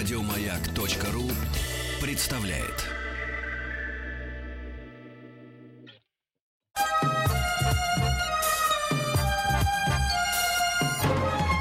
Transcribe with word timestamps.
Радиомаяк.ру 0.00 1.28
представляет. 2.00 2.86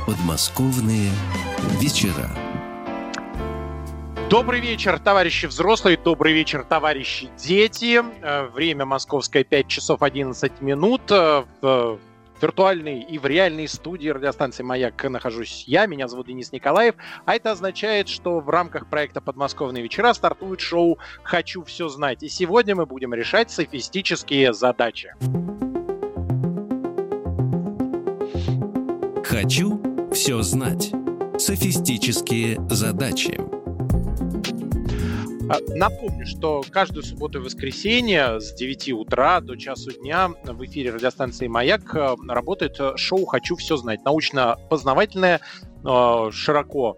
Подмосковные 0.08 1.12
вечера. 1.82 2.30
Добрый 4.30 4.62
вечер, 4.62 5.00
товарищи 5.00 5.48
взрослые, 5.48 5.98
добрый 5.98 6.32
вечер, 6.32 6.64
товарищи 6.64 7.28
дети. 7.38 8.02
Э, 8.22 8.48
время 8.48 8.86
московское 8.86 9.44
5 9.44 9.68
часов 9.68 10.02
11 10.02 10.62
минут. 10.62 11.02
Э, 11.12 11.44
в 11.62 12.00
виртуальной 12.42 13.02
и 13.02 13.18
в 13.18 13.26
реальной 13.26 13.68
студии 13.68 14.10
радиостанции 14.10 14.64
«Маяк» 14.64 15.04
нахожусь 15.04 15.64
я, 15.68 15.86
меня 15.86 16.08
зовут 16.08 16.28
Денис 16.28 16.52
Николаев, 16.52 16.96
а 17.26 17.36
это 17.36 17.52
означает, 17.52 18.08
что 18.08 18.40
в 18.40 18.50
рамках 18.50 18.88
проекта 18.88 19.22
«Подмосковные 19.22 19.84
вечера» 19.84 20.14
стартует 20.14 20.60
шоу 20.60 20.98
«Хочу 21.24 21.64
все 21.64 21.90
знать», 21.90 22.24
и 22.24 22.30
сегодня 22.30 22.76
мы 22.76 22.86
будем 22.86 23.14
решать 23.14 23.52
софистические 23.52 24.54
задачи. 24.54 25.14
«Хочу 29.24 29.82
все 30.12 30.42
знать» 30.42 30.92
софистические 31.40 32.58
задачи. 32.70 33.59
А, 35.50 35.58
напомню, 35.70 36.28
что 36.28 36.62
каждую 36.70 37.02
субботу 37.02 37.40
и 37.40 37.42
воскресенье 37.42 38.40
с 38.40 38.54
9 38.54 38.94
утра 38.94 39.42
до 39.42 39.56
часу 39.56 39.92
дня 39.92 40.30
в 40.44 40.64
эфире 40.66 40.92
радиостанции 40.92 41.48
«Маяк» 41.48 41.96
э, 41.96 42.16
работает 42.28 42.80
шоу 42.98 43.26
«Хочу 43.26 43.56
все 43.56 43.76
знать». 43.76 44.06
Научно-познавательное, 44.06 45.42
э, 45.84 46.30
широко 46.32 46.98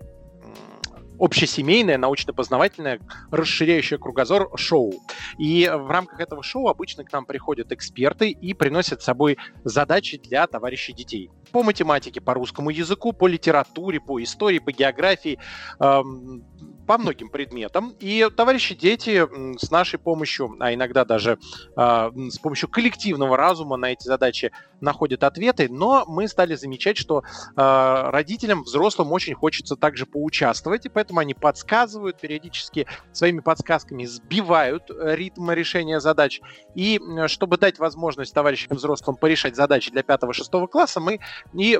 общесемейное, 1.17 1.97
научно-познавательное, 1.97 2.99
расширяющее 3.29 3.99
кругозор 3.99 4.49
шоу. 4.55 4.91
И 5.37 5.71
в 5.71 5.89
рамках 5.89 6.19
этого 6.19 6.43
шоу 6.43 6.67
обычно 6.67 7.05
к 7.05 7.13
нам 7.13 7.25
приходят 7.25 7.71
эксперты 7.71 8.31
и 8.31 8.53
приносят 8.53 9.01
с 9.01 9.05
собой 9.05 9.37
задачи 9.63 10.17
для 10.17 10.47
товарищей 10.47 10.93
детей. 10.93 11.29
По 11.51 11.63
математике, 11.63 12.19
по 12.21 12.33
русскому 12.33 12.71
языку, 12.71 13.13
по 13.13 13.27
литературе, 13.27 14.01
по 14.01 14.21
истории, 14.21 14.59
по 14.59 14.71
географии, 14.71 15.37
эм, 15.79 16.43
по 16.91 16.97
многим 16.97 17.29
предметам. 17.29 17.95
И 18.01 18.27
товарищи 18.35 18.75
дети 18.75 19.25
с 19.57 19.71
нашей 19.71 19.97
помощью, 19.97 20.57
а 20.59 20.73
иногда 20.73 21.05
даже 21.05 21.39
э, 21.77 22.11
с 22.29 22.37
помощью 22.37 22.67
коллективного 22.67 23.37
разума 23.37 23.77
на 23.77 23.93
эти 23.93 24.03
задачи 24.03 24.51
находят 24.81 25.23
ответы, 25.23 25.67
но 25.69 26.05
мы 26.07 26.27
стали 26.27 26.55
замечать, 26.55 26.97
что 26.97 27.19
э, 27.19 27.23
родителям, 27.55 28.63
взрослым 28.63 29.11
очень 29.11 29.35
хочется 29.35 29.75
также 29.75 30.05
поучаствовать, 30.05 30.85
и 30.85 30.89
поэтому 30.89 31.19
они 31.19 31.33
подсказывают 31.33 32.19
периодически 32.19 32.87
своими 33.11 33.39
подсказками, 33.39 34.05
сбивают 34.05 34.89
ритм 34.89 35.51
решения 35.51 35.99
задач. 35.99 36.41
И 36.75 36.99
чтобы 37.27 37.57
дать 37.57 37.79
возможность 37.79 38.33
товарищам 38.33 38.77
взрослым 38.77 39.15
порешать 39.15 39.55
задачи 39.55 39.91
для 39.91 40.01
5-6 40.01 40.67
класса, 40.67 40.99
мы 40.99 41.19
и 41.53 41.77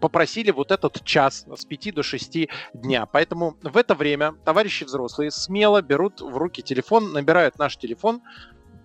попросили 0.00 0.50
вот 0.50 0.70
этот 0.70 1.04
час 1.04 1.46
с 1.54 1.64
5 1.64 1.94
до 1.94 2.02
6 2.02 2.48
дня. 2.74 3.06
Поэтому 3.06 3.56
в 3.62 3.76
это 3.76 3.94
время 3.94 4.34
товарищи 4.44 4.84
взрослые 4.84 5.30
смело 5.30 5.82
берут 5.82 6.20
в 6.20 6.36
руки 6.36 6.62
телефон, 6.62 7.12
набирают 7.12 7.58
наш 7.58 7.76
телефон, 7.76 8.22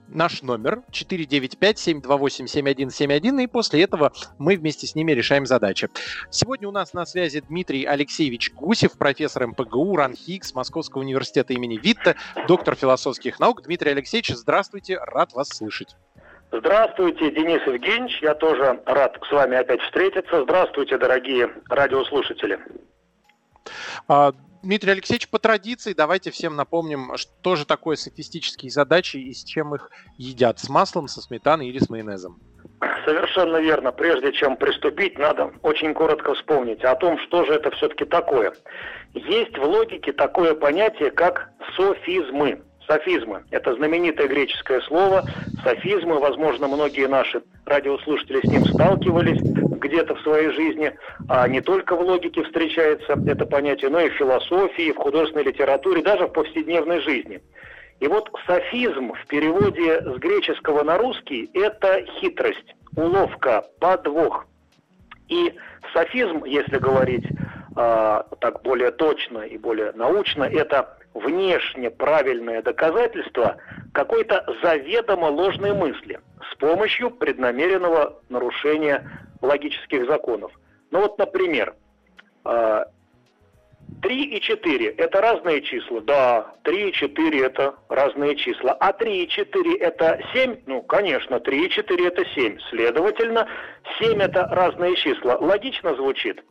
наш 0.08 0.42
номер 0.42 0.82
495-728-7171, 0.92 3.44
и 3.44 3.48
после 3.48 3.84
этого 3.84 4.14
мы 4.38 4.56
вместе 4.56 4.88
с 4.88 4.96
ними 4.96 5.12
решаем 5.12 5.46
задачи. 5.46 5.90
Сегодня 6.30 6.68
у 6.68 6.72
нас 6.72 6.94
на 6.94 7.06
связи 7.06 7.42
Дмитрий 7.42 7.86
Алексеевич 7.86 8.52
Гусев, 8.54 8.98
профессор 8.98 9.48
МПГУ, 9.48 9.96
РАНХИКС 9.96 10.56
Московского 10.56 11.02
университета 11.02 11.54
имени 11.54 11.78
Витта, 11.78 12.16
доктор 12.48 12.76
философских 12.76 13.40
наук. 13.40 13.62
Дмитрий 13.64 13.92
Алексеевич, 13.92 14.30
здравствуйте, 14.30 14.98
рад 14.98 15.34
вас 15.34 15.50
слышать. 15.50 15.96
Здравствуйте, 16.52 17.32
Денис 17.32 17.62
Евгеньевич, 17.66 18.20
я 18.22 18.36
тоже 18.36 18.80
рад 18.86 19.18
с 19.28 19.32
вами 19.32 19.58
опять 19.58 19.82
встретиться. 19.82 20.44
Здравствуйте, 20.44 21.00
дорогие 21.00 21.50
радиослушатели. 21.68 22.60
Дмитрий 24.64 24.94
Алексеевич, 24.94 25.28
по 25.28 25.40
традиции 25.40 25.92
давайте 25.92 26.32
всем 26.32 26.56
напомним, 26.56 27.18
что 27.18 27.58
же 27.58 27.66
такое 27.66 27.98
софистические 27.98 28.72
задачи 28.72 29.18
и 29.18 29.34
с 29.34 29.44
чем 29.44 29.76
их 29.76 29.92
едят. 30.18 30.58
С 30.58 30.70
маслом, 30.70 31.10
со 31.10 31.22
сметаной 31.22 31.68
или 31.68 31.80
с 31.80 31.90
майонезом? 31.90 32.40
Совершенно 33.04 33.58
верно. 33.58 33.92
Прежде 33.92 34.32
чем 34.32 34.56
приступить, 34.56 35.20
надо 35.20 35.52
очень 35.64 35.94
коротко 35.94 36.34
вспомнить 36.34 36.82
о 36.86 36.96
том, 36.96 37.20
что 37.20 37.44
же 37.44 37.56
это 37.56 37.72
все-таки 37.72 38.06
такое. 38.06 38.54
Есть 39.14 39.58
в 39.58 39.64
логике 39.64 40.14
такое 40.14 40.56
понятие, 40.56 41.12
как 41.12 41.50
софизмы. 41.76 42.62
Софизмы– 42.88 43.44
это 43.52 43.76
знаменитое 43.76 44.30
греческое 44.30 44.80
слово. 44.82 45.26
Софизмы, 45.64 46.20
возможно, 46.20 46.70
многие 46.70 47.08
наши 47.08 47.44
радиослушатели 47.66 48.40
с 48.40 48.50
ним 48.50 48.66
сталкивались 48.66 49.42
где-то 49.84 50.16
в 50.16 50.22
своей 50.22 50.50
жизни. 50.50 50.94
А 51.30 51.48
не 51.48 51.62
только 51.62 51.96
в 51.96 52.02
логике 52.02 52.44
встречается 52.44 53.14
это 53.28 53.46
понятие, 53.46 53.90
но 53.92 54.00
и 54.00 54.10
в 54.10 54.14
философии, 54.14 54.92
в 54.92 54.98
художественной 54.98 55.46
литературе, 55.46 56.02
даже 56.02 56.28
в 56.28 56.32
повседневной 56.32 57.02
жизни. 57.02 57.42
И 58.00 58.08
вот 58.08 58.30
софизм 58.48 59.14
в 59.14 59.28
переводе 59.28 60.02
с 60.02 60.18
греческого 60.18 60.84
на 60.84 60.98
русский– 60.98 61.50
это 61.54 62.04
хитрость, 62.20 62.76
уловка, 62.96 63.64
подвох. 63.80 64.46
И 65.30 65.54
софизм, 65.94 66.44
если 66.44 66.78
говорить 66.78 67.26
э, 67.26 68.24
так 68.40 68.62
более 68.64 68.92
точно 68.92 69.40
и 69.40 69.58
более 69.58 69.92
научно, 69.94 70.44
это 70.44 70.98
внешне 71.14 71.90
правильное 71.92 72.62
доказательство 72.62 73.58
какой-то 73.94 74.46
заведомо 74.62 75.28
ложной 75.28 75.74
мысли 75.74 76.20
с 76.52 76.56
помощью 76.56 77.12
преднамеренного 77.12 78.20
нарушения 78.30 79.10
логических 79.44 80.08
законов. 80.08 80.52
Ну 80.92 81.02
вот, 81.02 81.18
например, 81.18 81.76
3 82.44 82.52
а, 82.52 82.86
и 84.02 84.40
4– 84.40 84.90
это 84.98 85.22
разные 85.22 85.62
числа. 85.62 86.02
Да, 86.02 86.54
3 86.64 86.90
и 86.90 86.94
4– 86.94 87.46
это 87.46 87.76
разные 87.90 88.36
числа. 88.36 88.74
А 88.80 88.94
3 88.94 89.24
и 89.24 89.28
4– 89.28 89.78
это 89.80 90.20
7? 90.34 90.58
Ну, 90.66 90.82
конечно, 90.82 91.40
3 91.40 91.66
и 91.66 91.70
4– 91.70 92.08
это 92.08 92.26
7. 92.26 92.58
Следовательно, 92.70 93.48
7– 94.00 94.22
это 94.22 94.48
разные 94.52 94.96
числа. 94.96 95.38
Логично 95.40 95.96
звучит? 95.96 96.44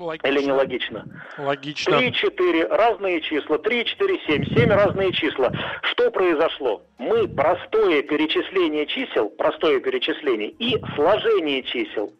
Логично. 0.00 0.26
Или 0.26 0.46
нелогично? 0.46 1.04
Логично. 1.38 1.98
3, 1.98 2.12
4 2.12 2.66
разные 2.66 3.20
числа, 3.20 3.58
3, 3.58 3.84
4, 3.84 4.20
7, 4.26 4.44
7 4.56 4.68
разные 4.70 5.12
числа. 5.12 5.52
Что 5.82 6.10
произошло? 6.10 6.82
Мы 6.98 7.28
простое 7.28 8.02
перечисление 8.02 8.86
чисел, 8.86 9.28
простое 9.28 9.80
перечисление 9.80 10.48
и 10.50 10.76
сложение 10.94 11.62
чисел 11.62 12.12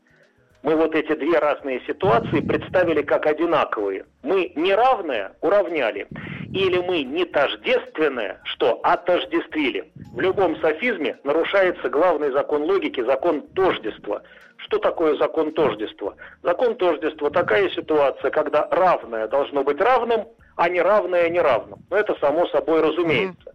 мы 0.62 0.76
вот 0.76 0.94
эти 0.94 1.14
две 1.14 1.38
разные 1.38 1.80
ситуации 1.86 2.40
представили 2.40 3.02
как 3.02 3.26
одинаковые. 3.26 4.06
Мы 4.22 4.52
неравное 4.54 5.34
уравняли, 5.40 6.06
или 6.52 6.78
мы 6.78 7.02
не 7.02 7.24
тождественное, 7.24 8.40
что 8.44 8.80
отождествили. 8.82 9.92
В 10.12 10.20
любом 10.20 10.56
софизме 10.60 11.18
нарушается 11.24 11.88
главный 11.88 12.30
закон 12.30 12.62
логики, 12.62 13.02
закон 13.02 13.42
тождества. 13.48 14.22
Что 14.58 14.78
такое 14.78 15.16
закон 15.16 15.52
тождества? 15.52 16.14
Закон 16.42 16.76
тождества– 16.76 17.30
такая 17.30 17.68
ситуация, 17.70 18.30
когда 18.30 18.68
равное 18.70 19.26
должно 19.26 19.64
быть 19.64 19.80
равным, 19.80 20.28
а 20.56 20.68
неравное– 20.68 21.28
неравным. 21.30 21.80
Но 21.90 21.96
это 21.96 22.14
само 22.20 22.46
собой 22.46 22.80
разумеется. 22.80 23.52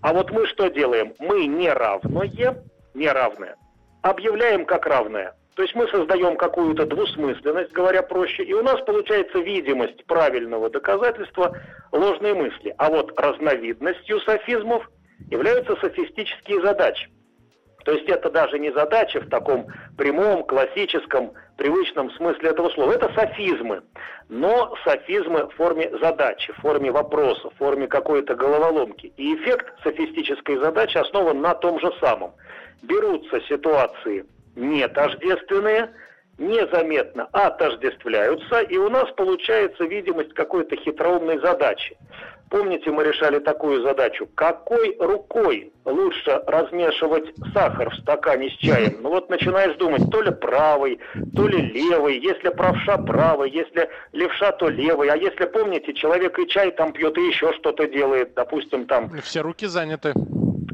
А 0.00 0.14
вот 0.14 0.30
мы 0.30 0.46
что 0.46 0.68
делаем? 0.68 1.12
Мы 1.18 1.46
неравное, 1.46 2.62
неравное, 2.94 3.56
объявляем 4.00 4.64
как 4.64 4.86
равное. 4.86 5.34
То 5.58 5.62
есть 5.62 5.74
мы 5.74 5.88
создаем 5.88 6.36
какую-то 6.36 6.86
двусмысленность, 6.86 7.72
говоря 7.72 8.00
проще, 8.04 8.44
и 8.44 8.54
у 8.54 8.62
нас 8.62 8.80
получается 8.82 9.40
видимость 9.40 10.04
правильного 10.06 10.70
доказательства 10.70 11.52
ложной 11.90 12.32
мысли. 12.32 12.72
А 12.78 12.88
вот 12.88 13.12
разновидностью 13.18 14.20
софизмов 14.20 14.88
являются 15.28 15.74
софистические 15.80 16.62
задачи. 16.62 17.10
То 17.84 17.90
есть 17.90 18.08
это 18.08 18.30
даже 18.30 18.60
не 18.60 18.70
задача 18.70 19.20
в 19.20 19.28
таком 19.28 19.66
прямом, 19.96 20.44
классическом, 20.44 21.32
привычном 21.56 22.12
смысле 22.12 22.50
этого 22.50 22.68
слова. 22.68 22.92
Это 22.92 23.12
софизмы. 23.14 23.82
Но 24.28 24.76
софизмы 24.84 25.48
в 25.48 25.54
форме 25.56 25.90
задачи, 26.00 26.52
в 26.52 26.60
форме 26.60 26.92
вопроса, 26.92 27.50
в 27.50 27.56
форме 27.56 27.88
какой-то 27.88 28.36
головоломки. 28.36 29.12
И 29.16 29.34
эффект 29.34 29.74
софистической 29.82 30.58
задачи 30.58 30.98
основан 30.98 31.40
на 31.40 31.54
том 31.54 31.80
же 31.80 31.92
самом. 32.00 32.34
Берутся 32.82 33.40
ситуации 33.48 34.24
не 34.58 34.86
тождественные 34.88 35.90
незаметно 36.36 37.28
отождествляются, 37.32 38.60
и 38.60 38.76
у 38.76 38.88
нас 38.90 39.10
получается 39.16 39.84
видимость 39.84 40.34
какой-то 40.34 40.76
хитроумной 40.76 41.38
задачи. 41.40 41.96
Помните, 42.50 42.90
мы 42.90 43.04
решали 43.04 43.40
такую 43.40 43.82
задачу. 43.82 44.26
Какой 44.34 44.96
рукой 44.98 45.70
лучше 45.84 46.40
размешивать 46.46 47.34
сахар 47.52 47.90
в 47.90 47.96
стакане 47.96 48.48
с 48.48 48.54
чаем? 48.54 48.96
Ну 49.02 49.10
вот 49.10 49.28
начинаешь 49.28 49.76
думать, 49.76 50.10
то 50.10 50.22
ли 50.22 50.30
правый, 50.30 50.98
то 51.36 51.46
ли 51.46 51.60
левый. 51.60 52.18
Если 52.18 52.48
правша 52.48 52.96
правый, 52.96 53.50
если 53.50 53.90
левша, 54.12 54.52
то 54.52 54.68
левый. 54.68 55.10
А 55.10 55.16
если, 55.16 55.44
помните, 55.44 55.92
человек 55.92 56.38
и 56.38 56.48
чай 56.48 56.70
там 56.70 56.92
пьет, 56.92 57.18
и 57.18 57.26
еще 57.26 57.52
что-то 57.52 57.86
делает, 57.86 58.32
допустим, 58.34 58.86
там... 58.86 59.10
Все 59.20 59.42
руки 59.42 59.66
заняты. 59.66 60.14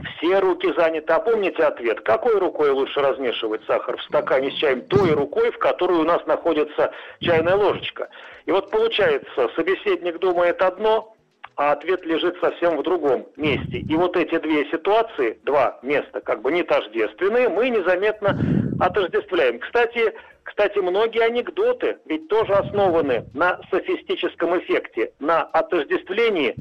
Все 0.05 0.39
руки 0.39 0.73
заняты. 0.77 1.13
А 1.13 1.21
помните 1.21 1.63
ответ? 1.63 2.01
Какой 2.01 2.39
рукой 2.39 2.71
лучше 2.71 3.01
размешивать 3.01 3.65
сахар 3.67 3.97
в 3.97 4.03
стакане 4.03 4.51
с 4.51 4.55
чаем? 4.55 4.83
Той 4.83 5.13
рукой, 5.13 5.51
в 5.51 5.59
которой 5.59 5.99
у 5.99 6.05
нас 6.05 6.25
находится 6.27 6.93
чайная 7.21 7.57
ложечка. 7.57 8.09
И 8.47 8.53
вот 8.53 8.71
получается, 8.71 9.51
собеседник 9.57 10.19
думает 10.19 10.61
одно, 10.63 11.15
а 11.57 11.73
ответ 11.73 12.05
лежит 12.05 12.37
совсем 12.41 12.77
в 12.77 12.83
другом 12.83 13.27
месте. 13.37 13.79
И 13.79 13.95
вот 13.95 14.17
эти 14.17 14.39
две 14.39 14.67
ситуации, 14.71 15.39
два 15.45 15.79
места, 15.83 16.21
как 16.21 16.43
бы 16.43 16.51
не 16.51 16.63
тождественные, 16.63 17.49
мы 17.49 17.69
незаметно 17.69 18.39
отождествляем. 18.81 19.61
Кстати, 19.61 20.15
кстати, 20.43 20.79
многие 20.79 21.23
анекдоты 21.23 21.99
ведь 22.07 22.29
тоже 22.29 22.53
основаны 22.53 23.27
на 23.35 23.61
софистическом 23.71 24.59
эффекте, 24.59 25.13
на 25.19 25.43
отождествлении 25.43 26.55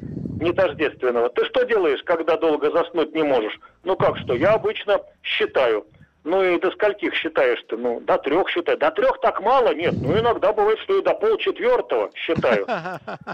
нетождественного. 0.43 1.29
Ты 1.29 1.45
что 1.45 1.63
делаешь, 1.63 2.03
когда 2.03 2.37
долго 2.37 2.71
заснуть 2.71 3.13
не 3.15 3.23
можешь? 3.23 3.59
Ну 3.83 3.95
как 3.95 4.17
что, 4.17 4.35
я 4.35 4.53
обычно 4.53 4.99
считаю– 5.23 5.85
ну 6.23 6.41
и 6.41 6.57
до 6.59 6.71
скольких 6.71 7.13
считаешь 7.15 7.61
ты? 7.67 7.75
Ну, 7.75 7.99
до 7.99 8.17
трех 8.17 8.49
считаю. 8.49 8.77
До 8.77 8.91
трех 8.91 9.19
так 9.19 9.41
мало? 9.41 9.73
Нет. 9.73 9.93
Ну, 10.01 10.17
иногда 10.17 10.53
бывает, 10.53 10.79
что 10.79 10.97
и 10.97 11.01
до 11.01 11.13
полчетвертого 11.13 12.11
считаю. 12.15 12.65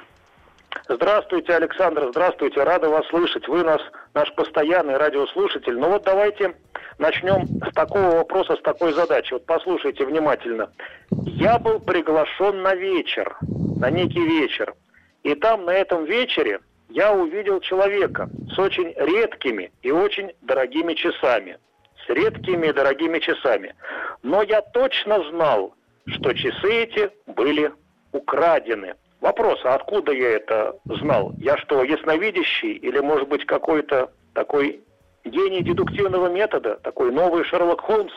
Здравствуйте, 0.89 1.53
Александр. 1.53 2.07
Здравствуйте. 2.09 2.63
Рада 2.63 2.89
вас 2.89 3.05
слышать. 3.09 3.47
Вы 3.47 3.63
нас, 3.63 3.79
наш 4.15 4.33
постоянный 4.33 4.97
радиослушатель. 4.97 5.77
Ну 5.77 5.89
вот 5.89 6.01
давайте 6.01 6.55
начнем 6.97 7.45
с 7.63 7.71
такого 7.75 8.15
вопроса, 8.15 8.55
с 8.55 8.61
такой 8.63 8.93
задачи. 8.93 9.33
Вот 9.33 9.45
послушайте 9.45 10.03
внимательно. 10.03 10.71
Я 11.11 11.59
был 11.59 11.79
приглашен 11.79 12.63
на 12.63 12.73
вечер, 12.73 13.37
на 13.77 13.91
некий 13.91 14.25
вечер. 14.25 14.73
И 15.21 15.35
там 15.35 15.65
на 15.65 15.75
этом 15.75 16.05
вечере 16.05 16.59
я 16.89 17.13
увидел 17.13 17.59
человека 17.59 18.31
с 18.51 18.57
очень 18.57 18.95
редкими 18.97 19.71
и 19.83 19.91
очень 19.91 20.31
дорогими 20.41 20.95
часами. 20.95 21.59
С 22.03 22.09
редкими 22.09 22.69
и 22.69 22.73
дорогими 22.73 23.19
часами. 23.19 23.75
Но 24.23 24.41
я 24.41 24.63
точно 24.63 25.23
знал, 25.29 25.75
что 26.07 26.33
часы 26.33 26.69
эти 26.71 27.11
были 27.27 27.71
украдены. 28.11 28.95
Вопрос, 29.21 29.59
а 29.63 29.75
откуда 29.75 30.11
я 30.11 30.31
это 30.31 30.75
знал? 30.85 31.33
Я 31.37 31.57
что, 31.57 31.83
ясновидящий 31.83 32.73
или, 32.73 32.99
может 32.99 33.29
быть, 33.29 33.45
какой-то 33.45 34.11
такой 34.33 34.81
гений 35.23 35.63
дедуктивного 35.63 36.27
метода, 36.27 36.75
такой 36.83 37.11
новый 37.11 37.45
Шерлок 37.45 37.81
Холмс, 37.81 38.11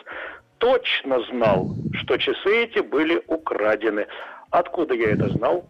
точно 0.57 1.21
знал, 1.31 1.69
что 1.93 2.17
часы 2.17 2.63
эти 2.63 2.79
были 2.79 3.23
украдены. 3.27 4.07
Откуда 4.49 4.93
я 4.93 5.11
это 5.11 5.29
знал? 5.29 5.65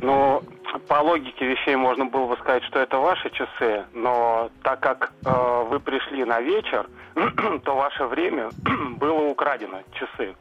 Ну, 0.00 0.42
по 0.86 1.00
логике 1.00 1.46
вещей 1.46 1.74
можно 1.76 2.04
было 2.04 2.26
бы 2.26 2.36
сказать, 2.36 2.62
что 2.64 2.78
это 2.78 2.98
ваши 2.98 3.30
часы, 3.30 3.84
но 3.92 4.50
так 4.62 4.80
как 4.80 5.12
э, 5.24 5.64
вы 5.68 5.80
пришли 5.80 6.24
на 6.24 6.40
вечер, 6.40 6.86
то 7.64 7.74
ваше 7.74 8.04
время 8.04 8.50
было 8.98 9.28
украдено, 9.28 9.78
часы. 9.92 10.34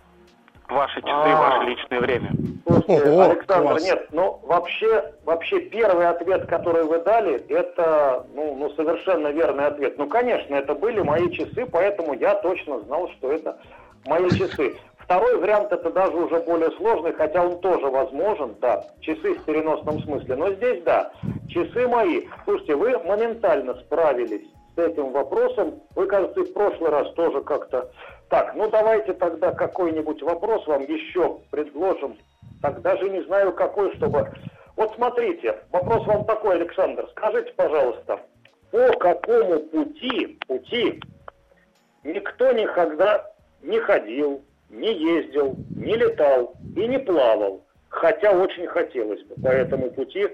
Ваши 0.69 1.01
часы, 1.01 1.11
А-а-а. 1.11 1.59
ваше 1.59 1.69
личное 1.69 2.01
время. 2.01 2.29
Слушайте, 2.67 3.09
Ого, 3.09 3.21
Александр, 3.21 3.69
класс. 3.69 3.83
нет, 3.83 4.07
ну 4.11 4.39
вообще, 4.43 5.13
вообще 5.23 5.61
первый 5.61 6.07
ответ, 6.07 6.45
который 6.47 6.83
вы 6.83 6.99
дали, 6.99 7.35
это 7.47 8.27
ну, 8.35 8.55
ну 8.55 8.69
совершенно 8.71 9.29
верный 9.29 9.67
ответ. 9.67 9.97
Ну, 9.97 10.07
конечно, 10.07 10.53
это 10.53 10.75
были 10.75 10.99
мои 10.99 11.31
часы, 11.31 11.65
поэтому 11.65 12.13
я 12.13 12.35
точно 12.35 12.81
знал, 12.81 13.09
что 13.13 13.31
это 13.31 13.57
мои 14.05 14.29
часы. 14.31 14.75
Второй 15.07 15.37
вариант 15.37 15.71
это 15.71 15.89
даже 15.89 16.17
уже 16.17 16.41
более 16.41 16.69
сложный, 16.71 17.13
хотя 17.13 17.41
он 17.41 17.61
тоже 17.61 17.85
возможен, 17.87 18.57
да, 18.59 18.83
часы 18.99 19.35
в 19.35 19.45
переносном 19.45 20.01
смысле. 20.01 20.35
Но 20.35 20.51
здесь, 20.51 20.83
да, 20.83 21.13
часы 21.47 21.87
мои. 21.87 22.23
Слушайте, 22.43 22.75
вы 22.75 22.99
моментально 22.99 23.75
справились 23.75 24.45
с 24.75 24.77
этим 24.77 25.13
вопросом. 25.13 25.75
Вы, 25.95 26.07
кажется, 26.07 26.41
в 26.41 26.51
прошлый 26.51 26.89
раз 26.89 27.09
тоже 27.13 27.39
как-то... 27.39 27.89
Так, 28.27 28.53
ну 28.55 28.69
давайте 28.69 29.13
тогда 29.13 29.53
какой-нибудь 29.53 30.21
вопрос 30.23 30.67
вам 30.67 30.81
еще 30.81 31.37
предложим. 31.51 32.17
Так 32.61 32.81
даже 32.81 33.09
не 33.09 33.21
знаю 33.21 33.53
какой, 33.53 33.95
чтобы... 33.95 34.29
Вот 34.75 34.93
смотрите, 34.95 35.57
вопрос 35.71 36.05
вам 36.05 36.25
такой, 36.25 36.55
Александр. 36.55 37.07
Скажите, 37.11 37.53
пожалуйста, 37.55 38.19
по 38.71 38.91
какому 38.99 39.59
пути, 39.59 40.37
пути 40.45 40.99
никто 42.03 42.51
никогда 42.51 43.25
не 43.61 43.79
ходил, 43.79 44.43
не 44.69 44.93
ездил, 44.93 45.55
не 45.75 45.95
летал 45.95 46.53
и 46.75 46.87
не 46.87 46.99
плавал, 46.99 47.61
хотя 47.89 48.31
очень 48.31 48.67
хотелось 48.67 49.23
бы 49.23 49.35
по 49.41 49.47
этому 49.47 49.91
пути 49.91 50.27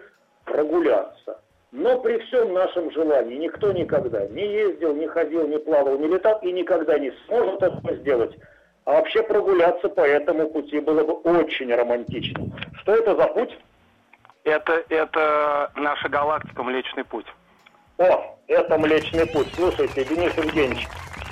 прогуляться. 0.45 1.39
Но 1.71 1.99
при 1.99 2.19
всем 2.19 2.53
нашем 2.53 2.91
желании 2.91 3.35
никто 3.37 3.71
никогда 3.71 4.27
не 4.27 4.45
ездил, 4.45 4.93
не 4.93 5.07
ходил, 5.07 5.47
не 5.47 5.57
плавал, 5.57 5.97
не 5.97 6.07
летал 6.07 6.39
и 6.43 6.51
никогда 6.51 6.99
не 6.99 7.11
сможет 7.25 7.63
это 7.63 7.95
сделать. 7.95 8.37
А 8.85 8.93
вообще 8.93 9.23
прогуляться 9.23 9.89
по 9.89 10.01
этому 10.01 10.49
пути 10.49 10.79
было 10.79 11.03
бы 11.03 11.13
очень 11.13 11.73
романтично. 11.73 12.45
Что 12.81 12.95
это 12.95 13.15
за 13.15 13.27
путь? 13.27 13.57
Это, 14.43 14.83
это 14.89 15.71
наша 15.75 16.09
галактика 16.09 16.63
Млечный 16.63 17.05
Путь. 17.05 17.25
О, 17.97 18.37
это 18.47 18.77
Млечный 18.77 19.25
Путь. 19.25 19.47
Слушайте, 19.55 20.03
Денис 20.03 20.33
Евгеньевич. 20.35 20.85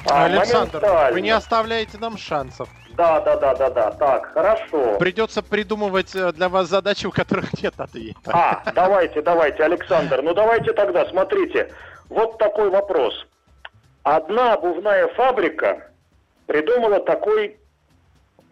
А, 0.10 0.26
Александр, 0.26 0.84
вы 1.12 1.22
не 1.22 1.32
оставляете 1.32 1.98
нам 1.98 2.18
шансов. 2.18 2.70
Да, 2.96 3.22
да, 3.22 3.38
да, 3.38 3.56
да, 3.56 3.70
да. 3.70 3.92
Так, 3.92 4.34
хорошо. 4.34 4.98
Придется 5.00 5.42
придумывать 5.42 6.16
э, 6.16 6.32
для 6.34 6.50
вас 6.50 6.68
задачи, 6.68 7.06
у 7.06 7.12
которых 7.12 7.54
нет 7.62 7.74
ответа. 7.78 8.32
А, 8.34 8.64
давайте, 8.74 9.22
давайте, 9.22 9.64
Александр. 9.64 10.22
Ну 10.22 10.34
давайте 10.34 10.74
тогда, 10.74 11.06
смотрите. 11.06 11.72
Вот 12.10 12.38
такой 12.38 12.70
вопрос. 12.70 13.14
Одна 14.04 14.54
обувная 14.54 15.08
фабрика 15.10 15.88
придумала 16.48 17.00
такой 17.00 17.58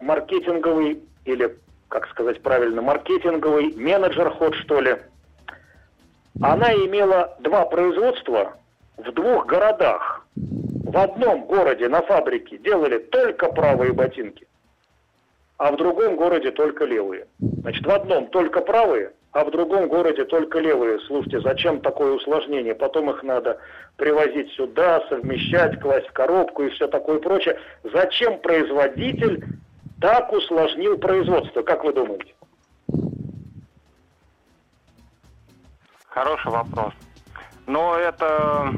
маркетинговый 0.00 1.02
или, 1.24 1.58
как 1.88 2.08
сказать 2.08 2.40
правильно, 2.42 2.80
маркетинговый 2.80 3.74
менеджер-ход, 3.74 4.54
что 4.54 4.80
ли. 4.80 4.96
Она 6.40 6.72
имела 6.72 7.36
два 7.40 7.66
производства 7.66 8.56
в 8.96 9.12
двух 9.12 9.46
городах. 9.46 10.24
В 10.90 10.98
одном 10.98 11.44
городе 11.44 11.88
на 11.88 12.02
фабрике 12.02 12.58
делали 12.58 12.98
только 12.98 13.46
правые 13.52 13.92
ботинки, 13.92 14.48
а 15.56 15.70
в 15.70 15.76
другом 15.76 16.16
городе 16.16 16.50
только 16.50 16.84
левые. 16.84 17.28
Значит, 17.38 17.86
в 17.86 17.90
одном 17.90 18.26
только 18.26 18.60
правые, 18.60 19.12
а 19.30 19.44
в 19.44 19.52
другом 19.52 19.86
городе 19.86 20.24
только 20.24 20.58
левые. 20.58 20.98
Слушайте, 21.06 21.42
зачем 21.42 21.80
такое 21.80 22.14
усложнение? 22.14 22.74
Потом 22.74 23.08
их 23.08 23.22
надо 23.22 23.60
привозить 23.96 24.50
сюда, 24.54 25.06
совмещать, 25.08 25.80
класть 25.80 26.08
в 26.08 26.12
коробку 26.12 26.64
и 26.64 26.70
все 26.70 26.88
такое 26.88 27.20
прочее. 27.20 27.56
Зачем 27.84 28.40
производитель 28.40 29.44
так 30.00 30.32
усложнил 30.32 30.98
производство, 30.98 31.62
как 31.62 31.84
вы 31.84 31.92
думаете? 31.92 32.34
Хороший 36.08 36.50
вопрос. 36.50 36.92
Но 37.68 37.96
это, 37.96 38.74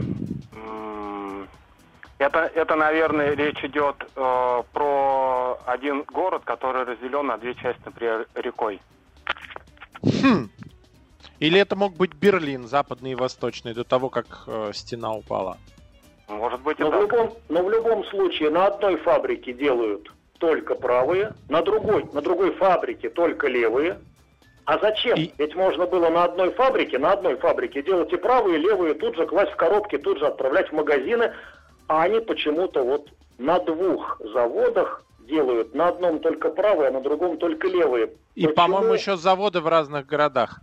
это, 2.22 2.50
это, 2.54 2.76
наверное, 2.76 3.34
речь 3.34 3.62
идет 3.64 3.96
э, 4.16 4.62
про 4.72 5.58
один 5.66 6.02
город, 6.04 6.42
который 6.44 6.84
разделен 6.84 7.26
на 7.26 7.36
две 7.36 7.54
части, 7.54 7.80
например, 7.84 8.26
рекой. 8.34 8.80
Хм. 10.02 10.48
Или 11.40 11.60
это 11.60 11.76
мог 11.76 11.94
быть 11.96 12.14
Берлин, 12.14 12.66
западный 12.66 13.12
и 13.12 13.16
восточный, 13.16 13.74
до 13.74 13.84
того, 13.84 14.08
как 14.08 14.44
э, 14.46 14.70
стена 14.72 15.12
упала? 15.12 15.58
Может 16.28 16.60
быть 16.60 16.78
и 16.78 16.82
но 16.82 16.90
так. 16.90 16.98
В 16.98 17.02
любом, 17.02 17.32
но 17.48 17.62
в 17.62 17.70
любом 17.70 18.04
случае 18.06 18.50
на 18.50 18.66
одной 18.66 18.96
фабрике 18.98 19.52
делают 19.52 20.10
только 20.38 20.74
правые, 20.74 21.34
на 21.48 21.62
другой, 21.62 22.04
на 22.12 22.20
другой 22.20 22.52
фабрике 22.52 23.10
только 23.10 23.48
левые. 23.48 23.98
А 24.64 24.78
зачем? 24.78 25.18
И... 25.18 25.32
Ведь 25.38 25.54
можно 25.54 25.86
было 25.86 26.08
на 26.08 26.24
одной 26.24 26.52
фабрике, 26.52 26.98
на 26.98 27.12
одной 27.12 27.36
фабрике 27.36 27.82
делать 27.82 28.12
и 28.12 28.16
правые, 28.16 28.58
и 28.58 28.62
левые, 28.62 28.94
тут 28.94 29.16
же 29.16 29.26
класть 29.26 29.52
в 29.52 29.56
коробки, 29.56 29.98
тут 29.98 30.18
же 30.18 30.26
отправлять 30.26 30.68
в 30.68 30.72
магазины, 30.72 31.32
а 31.92 32.04
они 32.04 32.20
почему-то 32.20 32.82
вот 32.82 33.10
на 33.36 33.58
двух 33.60 34.18
заводах 34.32 35.04
делают 35.28 35.74
на 35.74 35.88
одном 35.88 36.20
только 36.20 36.48
правые, 36.48 36.88
а 36.88 36.92
на 36.92 37.02
другом 37.02 37.36
только 37.36 37.68
левые. 37.68 38.12
И, 38.34 38.46
Почему? 38.46 38.54
по-моему, 38.54 38.94
еще 38.94 39.18
заводы 39.18 39.60
в 39.60 39.68
разных 39.68 40.06
городах. 40.06 40.58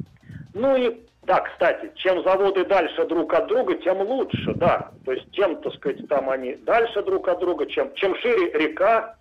Ну 0.55 0.75
и 0.75 1.01
да, 1.23 1.41
кстати, 1.41 1.91
чем 1.97 2.23
заводы 2.23 2.65
дальше 2.65 3.05
друг 3.05 3.31
от 3.35 3.45
друга, 3.45 3.75
тем 3.75 4.01
лучше, 4.01 4.55
да. 4.55 4.89
То 5.05 5.11
есть 5.11 5.31
чем, 5.31 5.57
так 5.61 5.75
сказать, 5.75 6.07
там 6.07 6.31
они 6.31 6.55
дальше 6.55 7.03
друг 7.03 7.27
от 7.27 7.39
друга, 7.39 7.67
чем, 7.67 7.93
чем 7.93 8.15
шире 8.15 8.51
река, 8.53 9.15